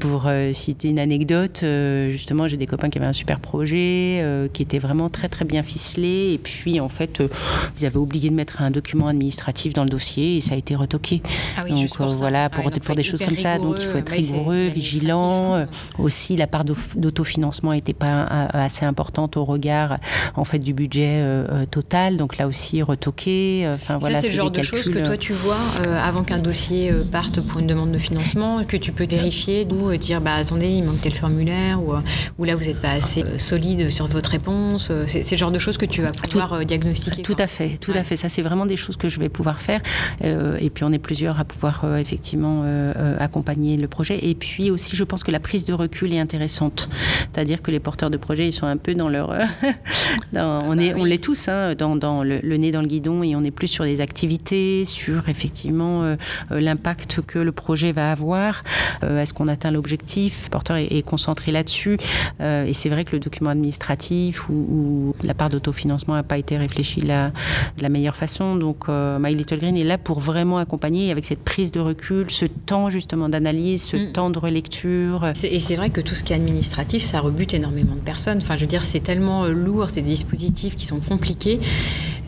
[0.00, 1.64] pour citer une anecdote,
[2.10, 5.62] justement, j'ai des copains qui avaient un super projet, qui était vraiment très très bien
[5.62, 7.22] ficelé, et puis en fait,
[7.78, 10.74] ils avaient oublié de mettre un document administratif dans le dossier et ça a été
[10.74, 11.22] retoqué.
[11.56, 14.12] Ah oui, donc pour, voilà, pour, pour des choses comme ça, donc il faut être
[14.12, 15.66] rigoureux, vigilant.
[15.98, 19.98] Aussi, la part d'autofinancement n'était pas assez importante au regard
[20.36, 22.16] en fait du budget euh, euh, total.
[22.16, 23.62] Donc là aussi retoqué.
[23.64, 25.58] Euh, enfin voilà, c'est le genre de choses que toi tu vois
[25.96, 28.23] avant qu'un dossier parte pour une demande de financement,
[28.66, 31.94] que tu peux vérifier, d'où dire bah attendez il manque tel formulaire ou,
[32.38, 34.90] ou là vous n'êtes pas assez solide sur votre réponse.
[35.06, 37.22] C'est le genre de choses que tu vas pouvoir diagnostiquer.
[37.22, 38.16] Tout à fait, tout à fait.
[38.16, 39.80] Ça c'est vraiment des choses que je vais pouvoir faire.
[40.22, 42.64] et puis on est plusieurs à pouvoir effectivement
[43.18, 44.18] accompagner le projet.
[44.22, 46.88] Et puis aussi je pense que la prise de recul est intéressante.
[47.32, 49.32] C'est-à-dire que les porteurs de projet ils sont un peu dans leur
[50.34, 53.50] on, est, on l'est tous, hein, dans, le, nez dans le guidon, et on est
[53.50, 56.16] plus sur des activités, sur effectivement euh,
[56.50, 58.62] euh, l'impact que le projet va avoir.
[59.02, 60.44] Euh, est-ce qu'on atteint l'objectif?
[60.46, 61.98] Le porteur est, concentré là-dessus.
[62.40, 67.00] et c'est vrai que le document administratif ou, la part d'autofinancement n'a pas été réfléchi
[67.00, 67.28] de la,
[67.76, 68.56] de la meilleure façon.
[68.56, 72.46] Donc, My Little Green est là pour vraiment accompagner avec cette prise de recul, ce
[72.46, 74.12] temps justement d'analyse, ce mm.
[74.12, 75.32] temps de relecture.
[75.42, 78.38] Et c'est vrai que tout ce qui est administratif, ça rebute énormément de personnes.
[78.38, 81.60] Enfin, je veux dire, c'est tellement lourd, ces dispositifs qui sont compliqués.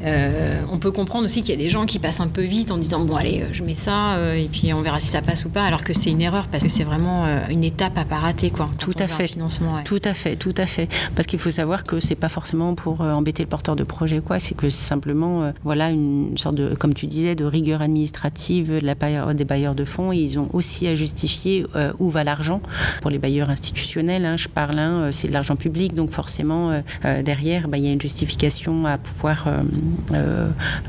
[0.04, 2.70] Euh, on peut comprendre aussi qu'il y a des gens qui passent un peu vite
[2.70, 5.44] en disant bon allez je mets ça euh, et puis on verra si ça passe
[5.46, 8.04] ou pas alors que c'est une erreur parce que c'est vraiment euh, une étape à
[8.04, 8.68] pas rater quoi.
[8.78, 9.26] Tout à fait.
[9.26, 10.88] Financement, Tout à fait, tout à fait.
[11.14, 14.38] Parce qu'il faut savoir que c'est pas forcément pour embêter le porteur de projet quoi,
[14.38, 18.94] c'est que simplement voilà une sorte de comme tu disais de rigueur administrative de la
[19.34, 21.64] des bailleurs de fonds et ils ont aussi à justifier
[21.98, 22.60] où va l'argent
[23.02, 24.24] pour les bailleurs institutionnels.
[24.24, 26.82] Hein, je parle, hein, c'est de l'argent public donc forcément
[27.24, 29.62] derrière bah, il y a une justification à pouvoir euh, euh,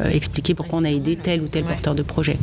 [0.04, 2.38] expliquer pourquoi on a aidé tel ou tel porteur de projet.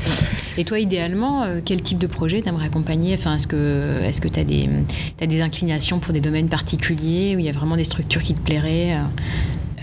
[0.57, 3.15] Et toi, idéalement, euh, quel type de projet t'aimerais accompagner?
[3.15, 4.69] Enfin, Est-ce que tu as, des,
[5.21, 8.35] as des inclinations pour des domaines particuliers où il y a vraiment des structures qui
[8.35, 8.97] te plairaient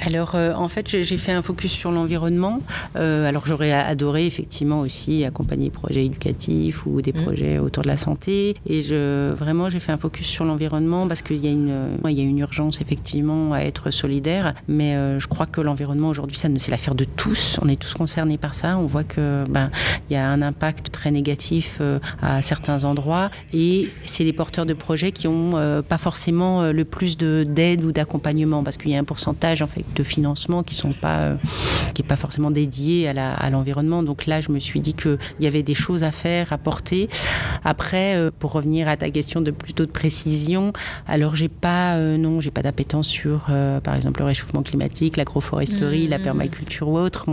[0.02, 2.62] alors, euh, en fait, j'ai fait un focus sur l'environnement.
[2.96, 7.24] Euh, alors, j'aurais adoré effectivement aussi accompagner des projets éducatifs ou des mmh.
[7.24, 8.56] projets autour de la santé.
[8.66, 12.12] Et je, vraiment, j'ai fait un focus sur l'environnement parce qu'il y, a une, il
[12.12, 14.56] y a une urgence effectivement à être solidaire.
[14.68, 17.60] Mais euh, je crois que l'environnement aujourd'hui, c'est l'affaire de tous.
[17.62, 18.78] On est tous concernés par ça.
[18.80, 19.70] On voit que ben,
[20.10, 21.80] il y a un impact très négatif
[22.22, 23.30] à certains endroits.
[23.54, 28.64] Et c'est les porteurs de projets qui ont pas forcément le plus d'aide ou d'accompagnement
[28.64, 31.38] parce qu'il y a un pourcentage en fait de financement qui sont pas
[31.94, 34.04] qui est pas forcément dédié à l'environnement.
[34.04, 37.10] Donc là, je me suis dit qu'il y avait des choses à faire, à porter.
[37.64, 40.74] Après, pour revenir à ta question de plutôt de précision,
[41.08, 43.48] alors j'ai pas non, j'ai pas d'appétence sur
[43.84, 46.24] par exemple le réchauffement climatique, l'agroforesterie, la mmh.
[46.24, 47.26] permaculture ou autre.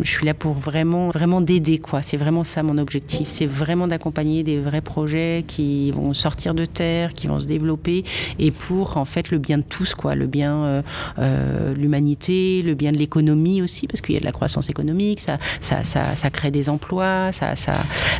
[0.00, 2.02] je suis là pour vraiment vraiment d'aider quoi.
[2.02, 3.28] C'est vraiment ça mon objectif.
[3.28, 8.04] C'est vraiment d'accompagner des vrais projets qui vont sortir de terre, qui vont se développer
[8.38, 10.82] et pour en fait le bien de tous quoi, le bien euh,
[11.18, 15.20] euh, l'humanité, le bien de l'économie aussi parce qu'il y a de la croissance économique,
[15.20, 17.72] ça ça, ça, crée des emplois, ça ça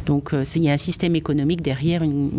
[0.06, 2.30] donc euh, il y a un système économique derrière une,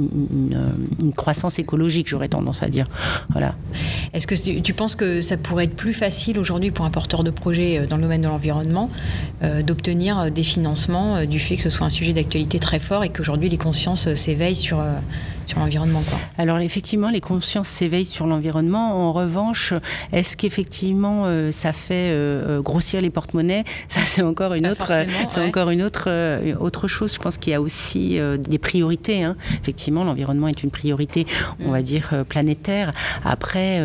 [0.99, 2.87] une, croissance écologique j'aurais tendance à dire
[3.31, 3.55] voilà.
[4.13, 7.31] Est-ce que tu penses que ça pourrait être plus facile aujourd'hui pour un porteur de
[7.31, 8.89] projet dans le domaine de l'environnement
[9.65, 13.49] d'obtenir des financements du fait que ce soit un sujet d'actualité très fort et qu'aujourd'hui
[13.49, 14.83] les consciences s'éveillent sur
[15.45, 16.03] sur l'environnement.
[16.37, 19.09] Alors effectivement, les consciences s'éveillent sur l'environnement.
[19.09, 19.73] En revanche,
[20.11, 23.63] est-ce qu'effectivement euh, ça fait euh, euh, grossir les porte-monnaies?
[23.87, 24.91] Ça, c'est encore une autre,
[25.29, 26.09] c'est encore une autre
[26.59, 27.13] autre chose.
[27.13, 29.23] Je pense qu'il y a aussi des priorités.
[29.23, 29.35] Hein.
[29.61, 31.25] Effectivement, l'environnement est une priorité,
[31.59, 31.83] on va mm.
[31.83, 32.91] dire planétaire.
[33.23, 33.77] Après,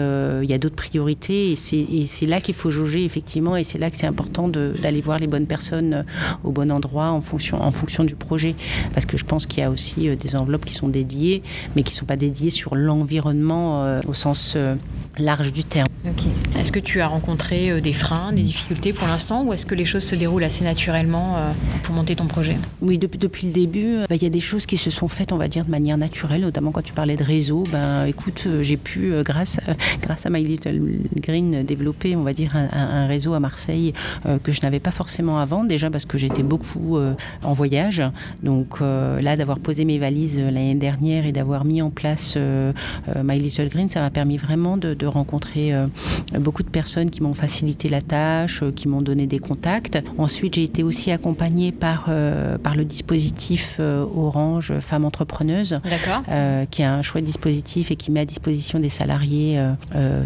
[0.42, 3.90] il y a d'autres priorités et c'est là qu'il faut jauger effectivement et c'est là
[3.90, 6.04] que c'est important d'aller voir les bonnes personnes
[6.44, 8.54] au bon endroit en fonction en fonction du projet,
[8.94, 11.42] parce que je pense qu'il y a aussi des enveloppes qui sont dédiées
[11.74, 14.74] mais qui ne sont pas dédiés sur l'environnement euh, au sens euh,
[15.18, 15.88] large du terme.
[16.58, 19.74] Est-ce que tu as rencontré euh, des freins, des difficultés pour l'instant, ou est-ce que
[19.74, 21.36] les choses se déroulent assez naturellement
[21.82, 22.56] pour monter ton projet?
[22.80, 25.32] Oui, depuis, depuis le début, bah, il y a des choses qui se sont faites,
[25.32, 27.64] on va dire, de manière naturelle, notamment quand tu parlais de réseau.
[27.70, 29.58] Ben, écoute, j'ai pu, grâce,
[30.02, 30.80] grâce à My Little
[31.16, 33.92] Green, développer, on va dire, un, réseau à Marseille
[34.42, 36.98] que je n'avais pas forcément avant, déjà parce que j'étais beaucoup
[37.42, 38.02] en voyage.
[38.42, 42.72] Donc là, d'avoir posé mes valises l'année dernière et d'avoir mis en place euh,
[43.08, 45.06] euh, My Little Green, ça m'a permis vraiment de,
[45.56, 45.86] euh,
[46.38, 49.98] beaucoup de personnes qui m'ont facilité la tâche, qui m'ont donné des contacts.
[50.18, 52.10] Ensuite, j'ai été aussi accompagnée par,
[52.62, 55.80] par le dispositif Orange Femmes Entrepreneuses,
[56.70, 59.60] qui est un chouette dispositif et qui met à disposition des salariés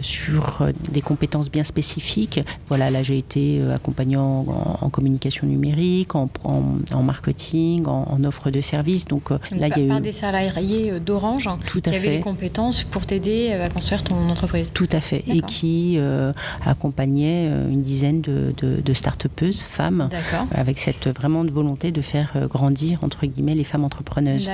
[0.01, 2.41] sur des compétences bien spécifiques.
[2.69, 9.05] Voilà, là j'ai été accompagnée en, communication numérique, en, en, marketing, en, offre de services.
[9.07, 10.01] Donc, là, il y a eu...
[10.01, 11.49] des salariés euh, d'Orange
[11.83, 14.72] qui avait des compétences pour t'aider euh, à construire ton entreprise.
[14.75, 15.25] Tout à fait.
[15.27, 16.33] Et qui euh,
[16.65, 20.09] accompagnait une dizaine de, de, start-upeuses, femmes,
[20.51, 24.51] avec cette vraiment de volonté de faire grandir, entre guillemets, les femmes entrepreneuses.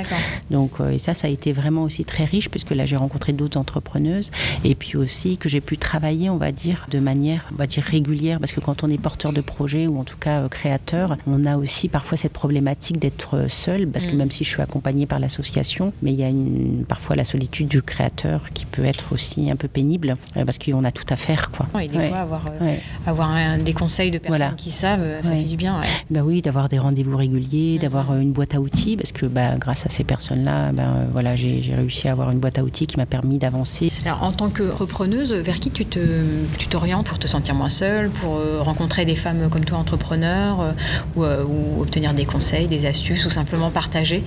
[0.50, 3.59] Donc, et ça, ça a été vraiment aussi très riche, puisque là, j'ai rencontré d'autres
[3.59, 4.31] entrepreneuses.
[4.64, 7.83] Et puis aussi que j'ai pu travailler, on va dire, de manière, on va dire,
[7.83, 11.44] régulière, parce que quand on est porteur de projet, ou en tout cas créateur, on
[11.44, 14.18] a aussi parfois cette problématique d'être seul, parce que mm.
[14.18, 17.68] même si je suis accompagnée par l'association, mais il y a une, parfois la solitude
[17.68, 21.16] du créateur qui peut être aussi un peu pénible euh, parce qu'on a tout à
[21.16, 21.50] faire.
[21.50, 21.66] Quoi.
[21.74, 22.74] Oui, des fois, avoir, euh,
[23.06, 25.80] avoir des conseils de personnes qui savent, euh, ça fait du bien.
[26.11, 27.80] Bah oui, d'avoir des rendez-vous réguliers, mm-hmm.
[27.80, 31.62] d'avoir une boîte à outils parce que bah, grâce à ces personnes-là, ben, voilà, j'ai
[31.76, 33.90] réussi à avoir une boîte à outils qui m'a permis d'avancer.
[34.04, 35.84] Alors, en tant que repreneuse, vers qui tu
[36.68, 40.74] t'orientes tu pour te sentir moins seule, pour rencontrer des femmes comme toi entrepreneurs
[41.16, 44.22] ou, ou obtenir des conseils, des astuces ou simplement partager?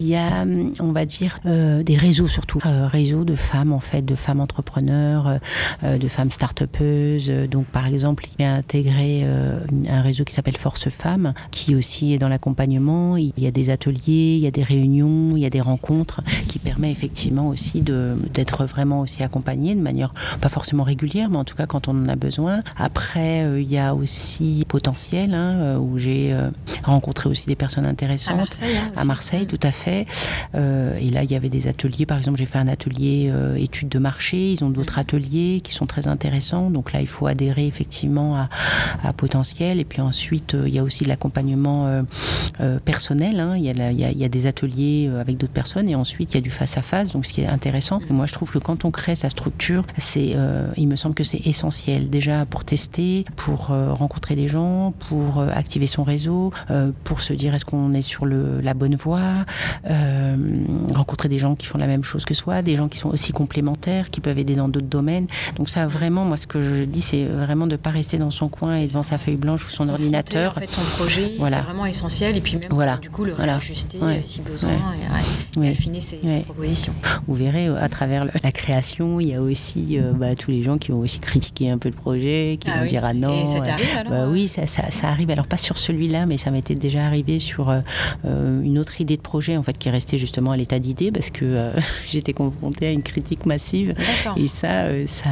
[0.00, 0.44] Il y a,
[0.80, 4.40] on va dire, euh, des réseaux surtout, euh, réseaux de femmes en fait, de femmes
[4.40, 5.38] entrepreneurs,
[5.82, 7.30] euh, de femmes start-upeuses.
[7.50, 9.26] Donc par exemple, il a intégré
[9.88, 13.16] un réseau qui s'appelle Force Femmes, qui aussi est dans l'accompagnement.
[13.16, 16.20] Il y a des ateliers, il y a des réunions, il y a des rencontres,
[16.46, 21.44] qui permet effectivement aussi d'être vraiment aussi accompagné de manière pas forcément régulière, mais en
[21.44, 22.62] tout cas quand on en a besoin.
[22.76, 26.34] Après, il y a aussi Potentiel, hein, où j'ai
[26.84, 28.34] rencontré aussi des personnes intéressantes.
[28.34, 29.87] À Marseille, hein, à Marseille tout à fait.
[30.54, 32.06] Euh, et là, il y avait des ateliers.
[32.06, 34.52] Par exemple, j'ai fait un atelier euh, études de marché.
[34.52, 36.70] Ils ont d'autres ateliers qui sont très intéressants.
[36.70, 39.80] Donc là, il faut adhérer effectivement à, potentiel.
[39.80, 42.04] Et puis ensuite, euh, il y a aussi l'accompagnement
[42.84, 43.44] personnel.
[43.56, 45.88] Il, y a des ateliers avec d'autres personnes.
[45.88, 47.12] Et ensuite, il y a du face-à-face.
[47.12, 48.00] donc, ce qui est intéressant.
[48.10, 49.84] moi, je trouve que quand on crée sa structure,
[50.16, 52.10] il me semble que c'est essentiel.
[52.10, 56.52] Déjà pour tester, pour rencontrer des gens, pour activer son réseau,
[57.04, 59.44] pour se dire est-ce qu'on est sur la bonne voie,
[59.88, 60.36] euh,
[60.94, 63.32] rencontrer des gens qui font la même chose que soi, des gens qui sont aussi
[63.32, 65.26] complémentaires, qui peuvent aider dans d'autres domaines.
[65.56, 68.30] Donc ça, vraiment, moi, ce que je dis, c'est vraiment de ne pas rester dans
[68.30, 70.52] son coin et devant sa feuille blanche ou son ordinateur.
[70.56, 72.36] En fait, son projet, c'est vraiment essentiel.
[72.36, 72.96] Et puis même, voilà.
[72.96, 74.70] du coup, le réajuster euh, si besoin
[75.62, 76.94] et, affiner ses, propositions.
[77.26, 80.78] Vous verrez, euh, à travers la création, il y a aussi bah, tous les gens
[80.78, 83.42] qui vont aussi critiquer un peu le projet, qui ah vont dire ah non.
[83.42, 85.30] Et ça t'arrive alors bah, Oui, ça, ça, arrive.
[85.30, 87.72] Alors pas sur celui-là, mais ça m'était déjà arrivé sur
[88.24, 89.56] une autre idée de projet.
[89.56, 91.70] En fait qui est resté justement à l'état d'idée parce que
[92.06, 93.94] j'étais confrontée à une critique massive
[94.36, 95.28] et ça, ça,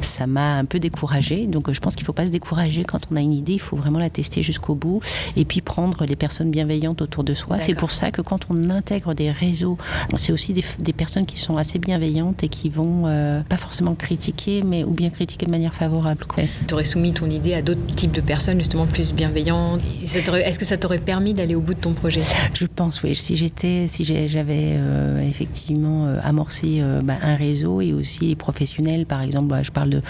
[0.00, 1.46] ça m'a un peu découragée.
[1.46, 3.60] Donc je pense qu'il ne faut pas se décourager quand on a une idée, il
[3.60, 5.00] faut vraiment la tester jusqu'au bout
[5.36, 7.58] et puis prendre les personnes bienveillantes autour de soi.
[7.60, 9.78] C'est pour ça que quand on intègre des réseaux,
[10.16, 13.04] c'est aussi des, personnes qui sont assez bienveillantes et qui vont
[13.48, 16.24] pas forcément critiquer, mais ou bien critiquer de manière favorable.
[16.66, 19.80] Tu aurais soumis ton idée à d'autres types de personnes justement plus bienveillantes.
[20.02, 22.22] Est-ce que ça t'aurait permis d'aller au bout de ton projet?
[22.54, 23.14] Je pense, oui.
[23.14, 28.36] Si j'étais, si j'avais euh, effectivement euh, amorcé euh, bah, un réseau et aussi les
[28.36, 30.02] professionnels, par exemple, bah, je parle de,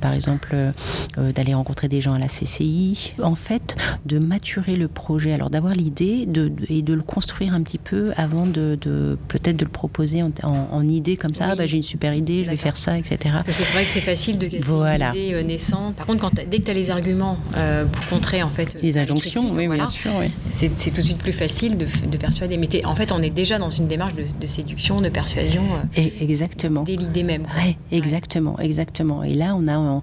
[0.00, 0.56] par exemple,
[1.16, 3.14] d'aller rencontrer des gens à la CCI.
[3.22, 7.62] En fait, de maturer le projet, alors d'avoir l'idée de, et de le construire un
[7.62, 8.78] petit peu avant de,
[9.28, 11.54] peut-être de le proposer en, idée comme ça.
[11.54, 13.18] Bah, j'ai une super idée, je vais faire ça, etc.
[13.24, 15.96] Parce que c'est vrai que c'est facile de casser une idée naissante.
[15.96, 17.38] Par contre, quand dès que tu as les arguments
[17.92, 20.30] pour contrer en fait les injonctions, oui, bien sûr, oui.
[20.52, 22.56] c'est tout de suite plus facile de, persuader.
[22.56, 25.62] Mais en fait, on est déjà dans une démarche de, séduction, de persuasion.
[25.62, 26.82] Euh, et exactement.
[26.82, 27.46] Dès l'idée même.
[27.56, 29.22] Oui, exactement, exactement.
[29.22, 30.02] Et là, on a,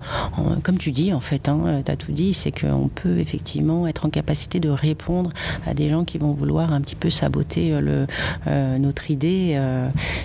[0.64, 4.06] comme tu dis, en fait, hein, tu as tout dit, c'est qu'on peut effectivement être
[4.06, 5.32] en capacité de répondre
[5.66, 8.08] à des gens qui vont vouloir un petit peu saboter euh, le,
[8.48, 9.60] euh, notre idée.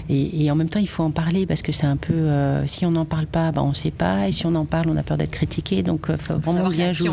[0.08, 2.28] et, en même temps, il faut en parler parce que c'est un peu.
[2.66, 4.28] si on n'en parle pas, bah, on ne sait pas.
[4.28, 5.82] Et si on en parle, on a peur d'être critiqué.
[5.82, 7.10] Donc, il faut vraiment bien jouer.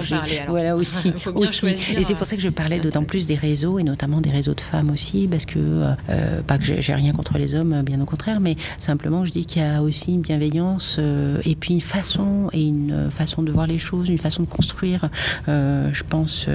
[0.48, 1.14] Voilà aussi.
[1.34, 1.68] aussi.
[1.96, 4.54] Et c'est pour ça que je parlais d'autant plus des réseaux et notamment des réseaux
[4.54, 8.06] de femmes aussi, parce que euh, pas que j'ai rien contre les hommes, bien au
[8.06, 11.82] contraire, mais simplement je dis qu'il y a aussi une bienveillance euh, et puis une
[11.82, 15.10] façon et une façon de voir les choses, une façon de construire,
[15.48, 16.48] euh, je pense,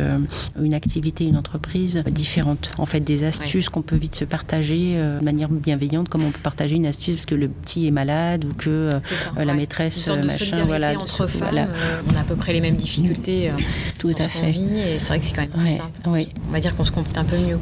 [0.61, 2.71] une activité, une entreprise différente.
[2.79, 6.41] En fait, des astuces qu'on peut vite se partager de manière bienveillante, comme on peut
[6.43, 8.91] partager une astuce parce que le petit est malade ou que
[9.37, 11.69] la maîtresse, une sorte de voilà, entre femmes,
[12.11, 13.51] on a à peu près les mêmes difficultés.
[13.99, 14.51] Tout à fait.
[14.51, 15.99] et c'est vrai que c'est quand même plus simple.
[16.07, 17.59] On va dire qu'on se comporte un peu mieux.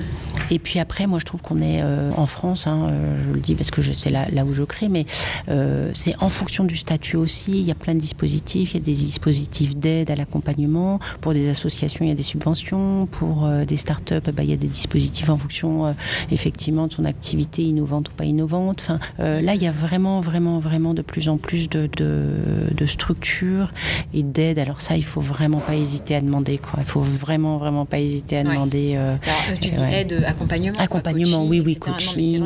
[0.50, 3.40] Et puis après, moi, je trouve qu'on est euh, en France, hein, euh, je le
[3.40, 5.07] dis parce que c'est là, là, où je crée, mais
[5.48, 7.52] euh, c'est en fonction du statut aussi.
[7.52, 8.72] Il y a plein de dispositifs.
[8.72, 10.98] Il y a des dispositifs d'aide à l'accompagnement.
[11.20, 13.07] Pour des associations, il y a des subventions.
[13.11, 15.94] Pour des startups, bah, il y a des dispositifs en fonction,
[16.31, 18.83] effectivement, de son activité innovante ou pas innovante.
[18.83, 23.70] Enfin, là, il y a vraiment, vraiment, vraiment de plus en plus de, de, structures
[24.12, 24.59] et d'aide.
[24.59, 26.59] Alors ça, il faut vraiment pas hésiter à demander.
[26.59, 26.81] Quoi.
[26.81, 28.96] Il faut vraiment, vraiment pas hésiter à demander.
[28.96, 29.18] Alors,
[29.61, 30.79] tu dis aide, accompagnement.
[30.79, 32.45] Accompagnement, oui, oui, coaching.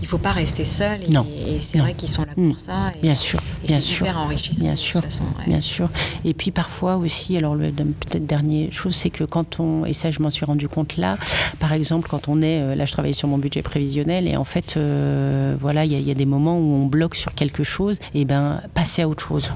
[0.00, 1.00] Il ne faut pas rester seul.
[1.02, 2.58] Et, et c'est vrai qu'ils sont là pour mm.
[2.58, 2.92] ça.
[3.02, 3.40] bien sûr.
[3.64, 4.64] Et c'est super enrichissant.
[4.64, 5.02] Bien sûr.
[5.02, 5.88] Façon, bien sûr.
[6.24, 10.20] Et puis parfois aussi, alors peut-être dernière chose, c'est que quand on, et ça je
[10.20, 11.16] m'en suis rendu compte là,
[11.58, 14.44] par exemple quand on est, euh, là je travaille sur mon budget prévisionnel et en
[14.44, 18.24] fait, euh, voilà, il y, a des moments où on bloque sur quelque chose, et
[18.24, 19.52] ben passer à autre chose.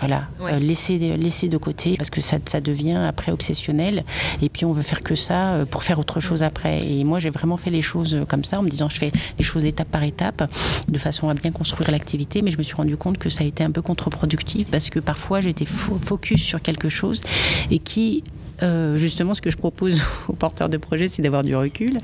[0.00, 4.04] Voilà, euh, laisser, laisser de côté parce que ça, ça devient après obsessionnel
[4.42, 6.78] et puis on veut faire que ça pour faire autre chose après.
[6.78, 9.44] Et moi j'ai vraiment fait les choses comme ça en me disant je fais les
[9.44, 10.50] choses étape par étape
[10.88, 13.46] de façon à bien construire l'activité, mais je me suis rendu compte que ça a
[13.46, 17.22] été un peu contre-productif parce que parfois j'étais focus sur quelque chose
[17.70, 18.22] et qui
[18.62, 21.98] euh, justement, ce que je propose aux porteurs de projets, c'est d'avoir du recul.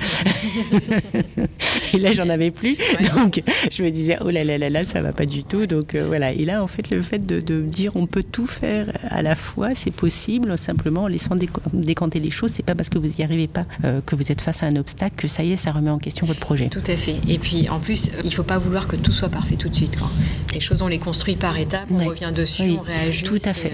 [1.94, 2.76] et là, j'en avais plus.
[3.14, 5.66] Donc, je me disais, oh là là là là, ça va pas du tout.
[5.66, 6.32] Donc, euh, voilà.
[6.32, 9.70] Et là, en fait, le fait de, dire on peut tout faire à la fois,
[9.74, 11.36] c'est possible, simplement en laissant
[11.72, 12.50] décanter les choses.
[12.52, 14.76] C'est pas parce que vous n'y arrivez pas, euh, que vous êtes face à un
[14.76, 16.68] obstacle, que ça y est, ça remet en question votre projet.
[16.68, 17.16] Tout à fait.
[17.28, 19.96] Et puis, en plus, il faut pas vouloir que tout soit parfait tout de suite.
[19.98, 20.10] Quoi.
[20.54, 23.26] Les choses, on les construit par étapes, on revient dessus, on réajuste.
[23.26, 23.72] Tout à fait.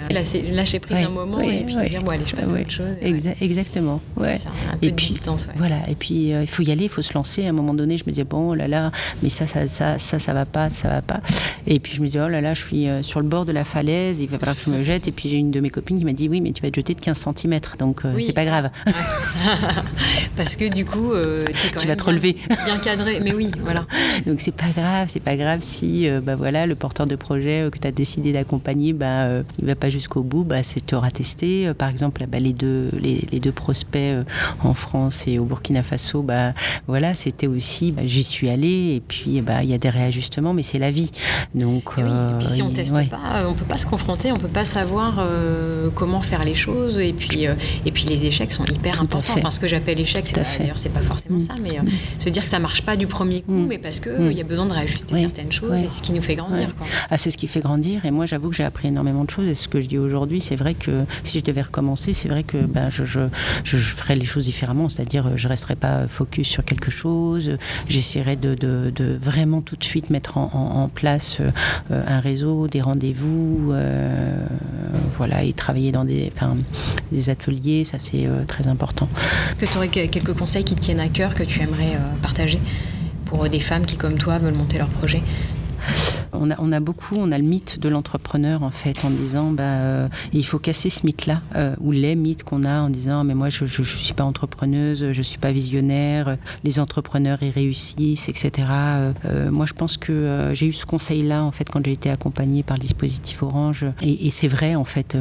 [0.53, 3.33] lâcher prise un moment et puis dire, bon, allez, je passe autre chose.
[3.41, 4.01] exactement.
[4.17, 4.39] Ouais.
[4.83, 5.49] et puis, distance.
[5.57, 5.77] Voilà.
[5.89, 7.47] Et puis euh, il faut y aller, il faut se lancer.
[7.47, 9.99] À un moment donné, je me disais bon, oh là là, mais ça, ça, ça,
[9.99, 11.21] ça, ça va pas, ça va pas.
[11.67, 13.53] Et puis je me disais oh là là, je suis euh, sur le bord de
[13.53, 15.09] la falaise, il va falloir que je me jette.
[15.09, 16.77] Et puis j'ai une de mes copines qui m'a dit oui, mais tu vas te
[16.77, 18.71] jeter de 15 cm, donc euh, c'est pas grave.
[20.37, 21.13] Parce que du coup,
[21.79, 22.37] tu vas te relever.
[22.65, 23.87] Bien cadré, mais oui, voilà.
[24.27, 27.79] Donc c'est pas grave, c'est pas grave si bah voilà le porteur de projet que
[27.79, 29.29] tu as décidé d'accompagner, bah
[29.59, 31.73] il va pas jusqu'au bout, bah c'est tu auras testé.
[31.77, 34.25] par exemple, bah, les deux les, deux prospects euh,
[34.62, 36.53] en France et au Burkina Faso, bah,
[36.87, 40.53] voilà, c'était aussi, bah, j'y suis allée et puis bah, il y a des réajustements,
[40.53, 41.11] mais c'est la vie.
[41.55, 42.03] Donc, et,
[42.38, 45.18] puis si on teste pas, euh, on peut pas se confronter, on peut pas savoir
[45.21, 47.44] euh, comment faire les choses et puis,
[47.85, 49.35] et puis les échecs sont hyper importants.
[49.37, 51.40] Enfin, ce que j'appelle échec, c'est d'ailleurs c'est pas forcément mm.
[51.40, 51.88] ça, mais mm.
[52.18, 53.66] se dire que ça marche pas du premier coup, mm.
[53.66, 56.23] mais parce que il y a besoin de réajuster certaines choses, c'est ce qui nous
[56.23, 56.75] fait grandir.
[57.11, 59.47] Ah, c'est ce qui fait grandir et moi j'avoue que j'ai appris énormément de choses
[59.47, 62.42] et ce que je dis aujourd'hui, c'est vrai que si je devais recommencer, c'est vrai
[62.42, 66.65] que ben, je, je, ferai les choses différemment, c'est-à-dire euh, je resterai pas focus sur
[66.65, 67.57] quelque chose,
[67.89, 73.73] j'essaierai de, de, vraiment tout de suite mettre en, place euh, un réseau, des rendez-vous,
[73.73, 74.47] euh,
[75.17, 76.33] voilà, et travailler dans des,
[77.13, 79.09] des ateliers, ça c'est très important.
[79.59, 82.61] Que tu aurais quelques conseils qui tiennent à cœur que tu aimerais partager
[83.25, 85.23] pour des femmes qui, comme toi, veulent monter leur projet?
[86.33, 90.09] On a, beaucoup, on a le mythe de l'entrepreneur en fait, en disant bah, euh,
[90.33, 93.49] il faut casser ce mythe-là, euh, ou les mythes qu'on a en disant mais moi
[93.49, 98.69] je ne suis pas entrepreneuse, je ne suis pas visionnaire, les entrepreneurs ils réussissent, etc.
[98.69, 102.62] Euh, moi je pense que j'ai eu ce conseil-là en fait quand j'ai été accompagnée
[102.62, 105.17] par le dispositif Orange, et, c'est vrai en fait,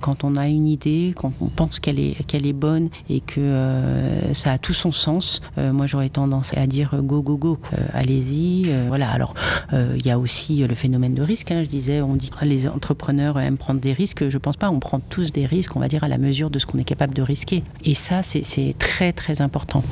[0.00, 4.30] quand on a une idée, quand on pense qu'elle est, qu'elle est bonne et que
[4.32, 7.58] ça a tout son sens, moi j'aurais tendance à dire go go go,
[7.92, 9.10] allez-y, voilà.
[9.10, 9.34] Alors
[9.72, 11.50] il y a aussi le phénomène de risque.
[11.50, 11.62] Hein.
[11.62, 14.28] Je disais, on dit que les entrepreneurs aiment prendre des risques.
[14.28, 14.70] Je pense pas.
[14.70, 16.84] On prend tous des risques, on va dire, à la mesure de ce qu'on est
[16.84, 17.62] capable de risquer.
[17.84, 19.82] Et ça, c'est très, très important.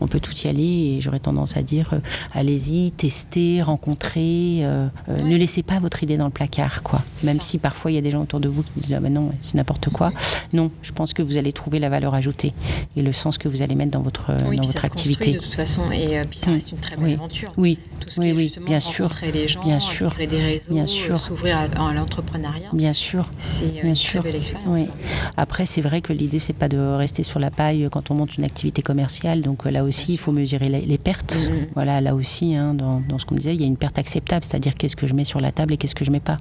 [0.00, 1.98] On peut tout y aller et j'aurais tendance à dire, euh,
[2.32, 4.60] allez-y, testez, rencontrez.
[4.62, 7.02] Euh, euh, ne laissez pas votre idée dans le placard, quoi.
[7.22, 9.12] Même si parfois il y a des gens autour de vous qui disent, ah ben
[9.12, 10.10] non, c'est n'importe quoi.
[10.52, 12.54] Non, je pense que vous allez trouver la valeur ajoutée
[12.96, 15.32] et le sens que vous allez mettre dans votre, oui, dans votre activité.
[15.32, 17.52] de toute façon, et puis ça reste une très belle aventure.
[17.56, 20.38] Oui, tout ce oui, qui est oui, bien sûr, les gens, bien sûr créer des
[20.38, 21.18] réseaux, bien sûr.
[21.18, 22.68] s'ouvrir à, l'entrepreneuriat.
[22.72, 23.28] Bien sûr.
[23.38, 24.80] C'est une très belle expérience.
[24.80, 24.88] Oui.
[25.36, 28.36] Après, c'est vrai que l'idée, c'est pas de rester sur la paille quand on monte
[28.36, 29.42] une activité commerciale.
[29.42, 31.36] Donc là aussi, il faut mesurer les, pertes.
[31.36, 31.68] Mm-hmm.
[31.74, 34.44] Voilà, là aussi, hein, dans, dans, ce qu'on disait, il y a une perte acceptable,
[34.44, 36.38] c'est-à-dire qu'est-ce que je mets sur la table et qu'est-ce que je mets pas.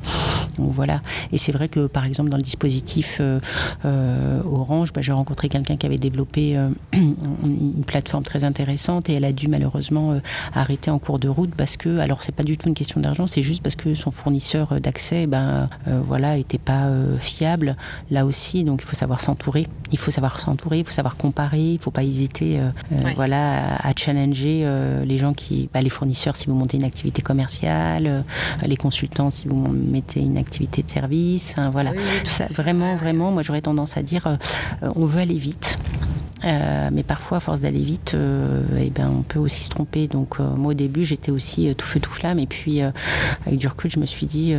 [0.57, 1.01] Donc voilà.
[1.32, 3.39] Et c'est vrai que, par exemple, dans le dispositif euh,
[3.86, 9.14] euh, Orange, bah, j'ai rencontré quelqu'un qui avait développé euh, une plateforme très intéressante et
[9.14, 10.20] elle a dû malheureusement
[10.53, 13.28] arrêter en cours de route parce que, alors c'est pas du tout une question d'argent,
[13.28, 17.75] c'est juste parce que son fournisseur d'accès, ben euh, voilà, était pas euh, fiable.
[18.11, 19.67] Là aussi, donc il faut savoir s'entourer.
[19.91, 22.69] Il faut savoir s'entourer, il faut savoir comparer, il faut pas hésiter, euh,
[23.15, 24.67] voilà, à, challenger
[25.05, 28.23] les gens qui, bah, les fournisseurs si vous montez une activité commerciale,
[28.65, 31.55] les consultants si vous mettez une activité de service.
[31.71, 31.91] voilà,
[32.23, 34.37] ça, vraiment, vraiment, moi j'aurais tendance à dire,
[34.81, 35.77] on veut aller vite.
[36.45, 40.07] Euh, mais parfois, à force d'aller vite, euh, eh ben, on peut aussi se tromper.
[40.07, 42.39] Donc, euh, moi, au début, j'étais aussi tout feu, tout flamme.
[42.39, 44.53] Et puis, avec du recul, je me suis dit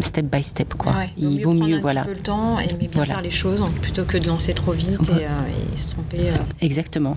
[0.00, 0.74] step by step.
[0.74, 0.94] Quoi.
[1.16, 2.02] Il vaut mieux, voilà.
[2.02, 5.10] Un peu le temps et bien faire les choses plutôt que de lancer trop vite
[5.10, 6.32] et, se tromper.
[6.60, 7.16] Exactement.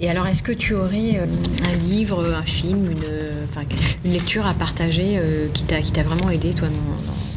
[0.00, 5.20] Et alors, est-ce que tu aurais un livre, un film, une, une lecture à partager
[5.52, 7.31] qui t'a vraiment aidé, toi, dans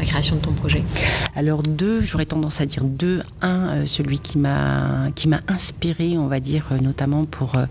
[0.00, 0.82] la création de ton projet
[1.36, 3.22] Alors deux, j'aurais tendance à dire deux.
[3.42, 7.66] Un, euh, celui qui m'a qui m'a inspiré, on va dire, euh, notamment pour euh,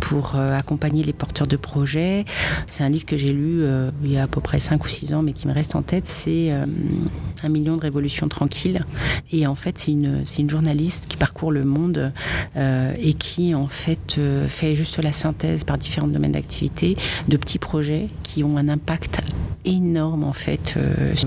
[0.00, 2.24] pour accompagner les porteurs de projets.
[2.66, 3.64] C'est un livre que j'ai lu
[4.02, 5.82] il y a à peu près 5 ou 6 ans, mais qui me reste en
[5.82, 6.06] tête.
[6.06, 8.84] C'est Un million de révolutions tranquilles.
[9.32, 12.12] Et en fait, c'est une c'est une journaliste qui parcourt le monde
[12.56, 16.96] et qui en fait fait juste la synthèse par différents domaines d'activité
[17.28, 19.20] de petits projets qui ont un impact
[19.64, 20.76] énorme en fait,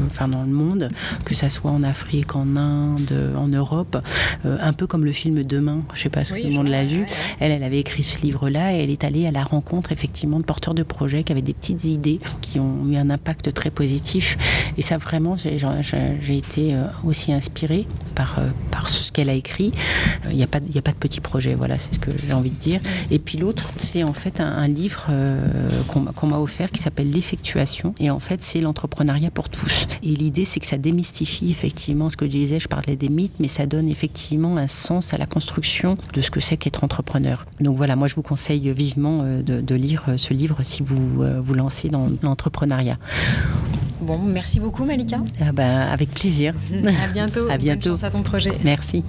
[0.08, 0.89] enfin dans le monde,
[1.25, 3.97] que ça soit en Afrique, en Inde, en Europe,
[4.45, 6.86] euh, un peu comme le film Demain, je sais pas si tout le monde l'a
[6.86, 7.05] vu.
[7.39, 10.45] Elle, elle avait écrit ce livre-là et elle est allée à la rencontre effectivement de
[10.45, 14.38] porteurs de projets qui avaient des petites idées qui ont eu un impact très positif.
[14.77, 19.71] Et ça vraiment, j'ai été euh, aussi inspirée par, euh, par ce qu'elle a écrit.
[20.29, 22.51] Il n'y a, pas, a pas de petits projets, voilà, c'est ce que j'ai envie
[22.51, 22.79] de dire.
[23.11, 25.07] Et puis l'autre, c'est en fait un, livre
[25.88, 27.93] qu'on m'a offert qui s'appelle L'effectuation.
[27.99, 29.88] Et en fait, c'est l'entrepreneuriat pour tous.
[30.01, 33.34] Et l'idée, c'est que ça démystifie effectivement ce que je disais, je parlais des mythes,
[33.39, 37.45] mais ça donne effectivement un sens à la construction de ce que c'est qu'être entrepreneur.
[37.59, 41.24] Donc voilà, moi je vous conseille vivement euh, de, lire euh, ce livre si vous
[41.24, 42.97] euh, vous lancez dans l'entrepreneuriat.
[44.01, 45.19] Bon, merci beaucoup Malika.
[45.41, 46.53] Ah ben, avec plaisir.
[47.03, 47.47] À bientôt.
[47.49, 47.89] à bientôt.
[47.89, 48.51] Bonne chance à ton projet.
[48.63, 49.03] Merci.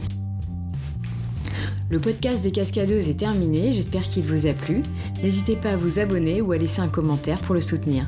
[1.90, 4.82] Le podcast des cascadeuses est terminé, j'espère qu'il vous a plu.
[5.22, 8.06] N'hésitez pas à vous abonner ou à laisser un commentaire pour le soutenir.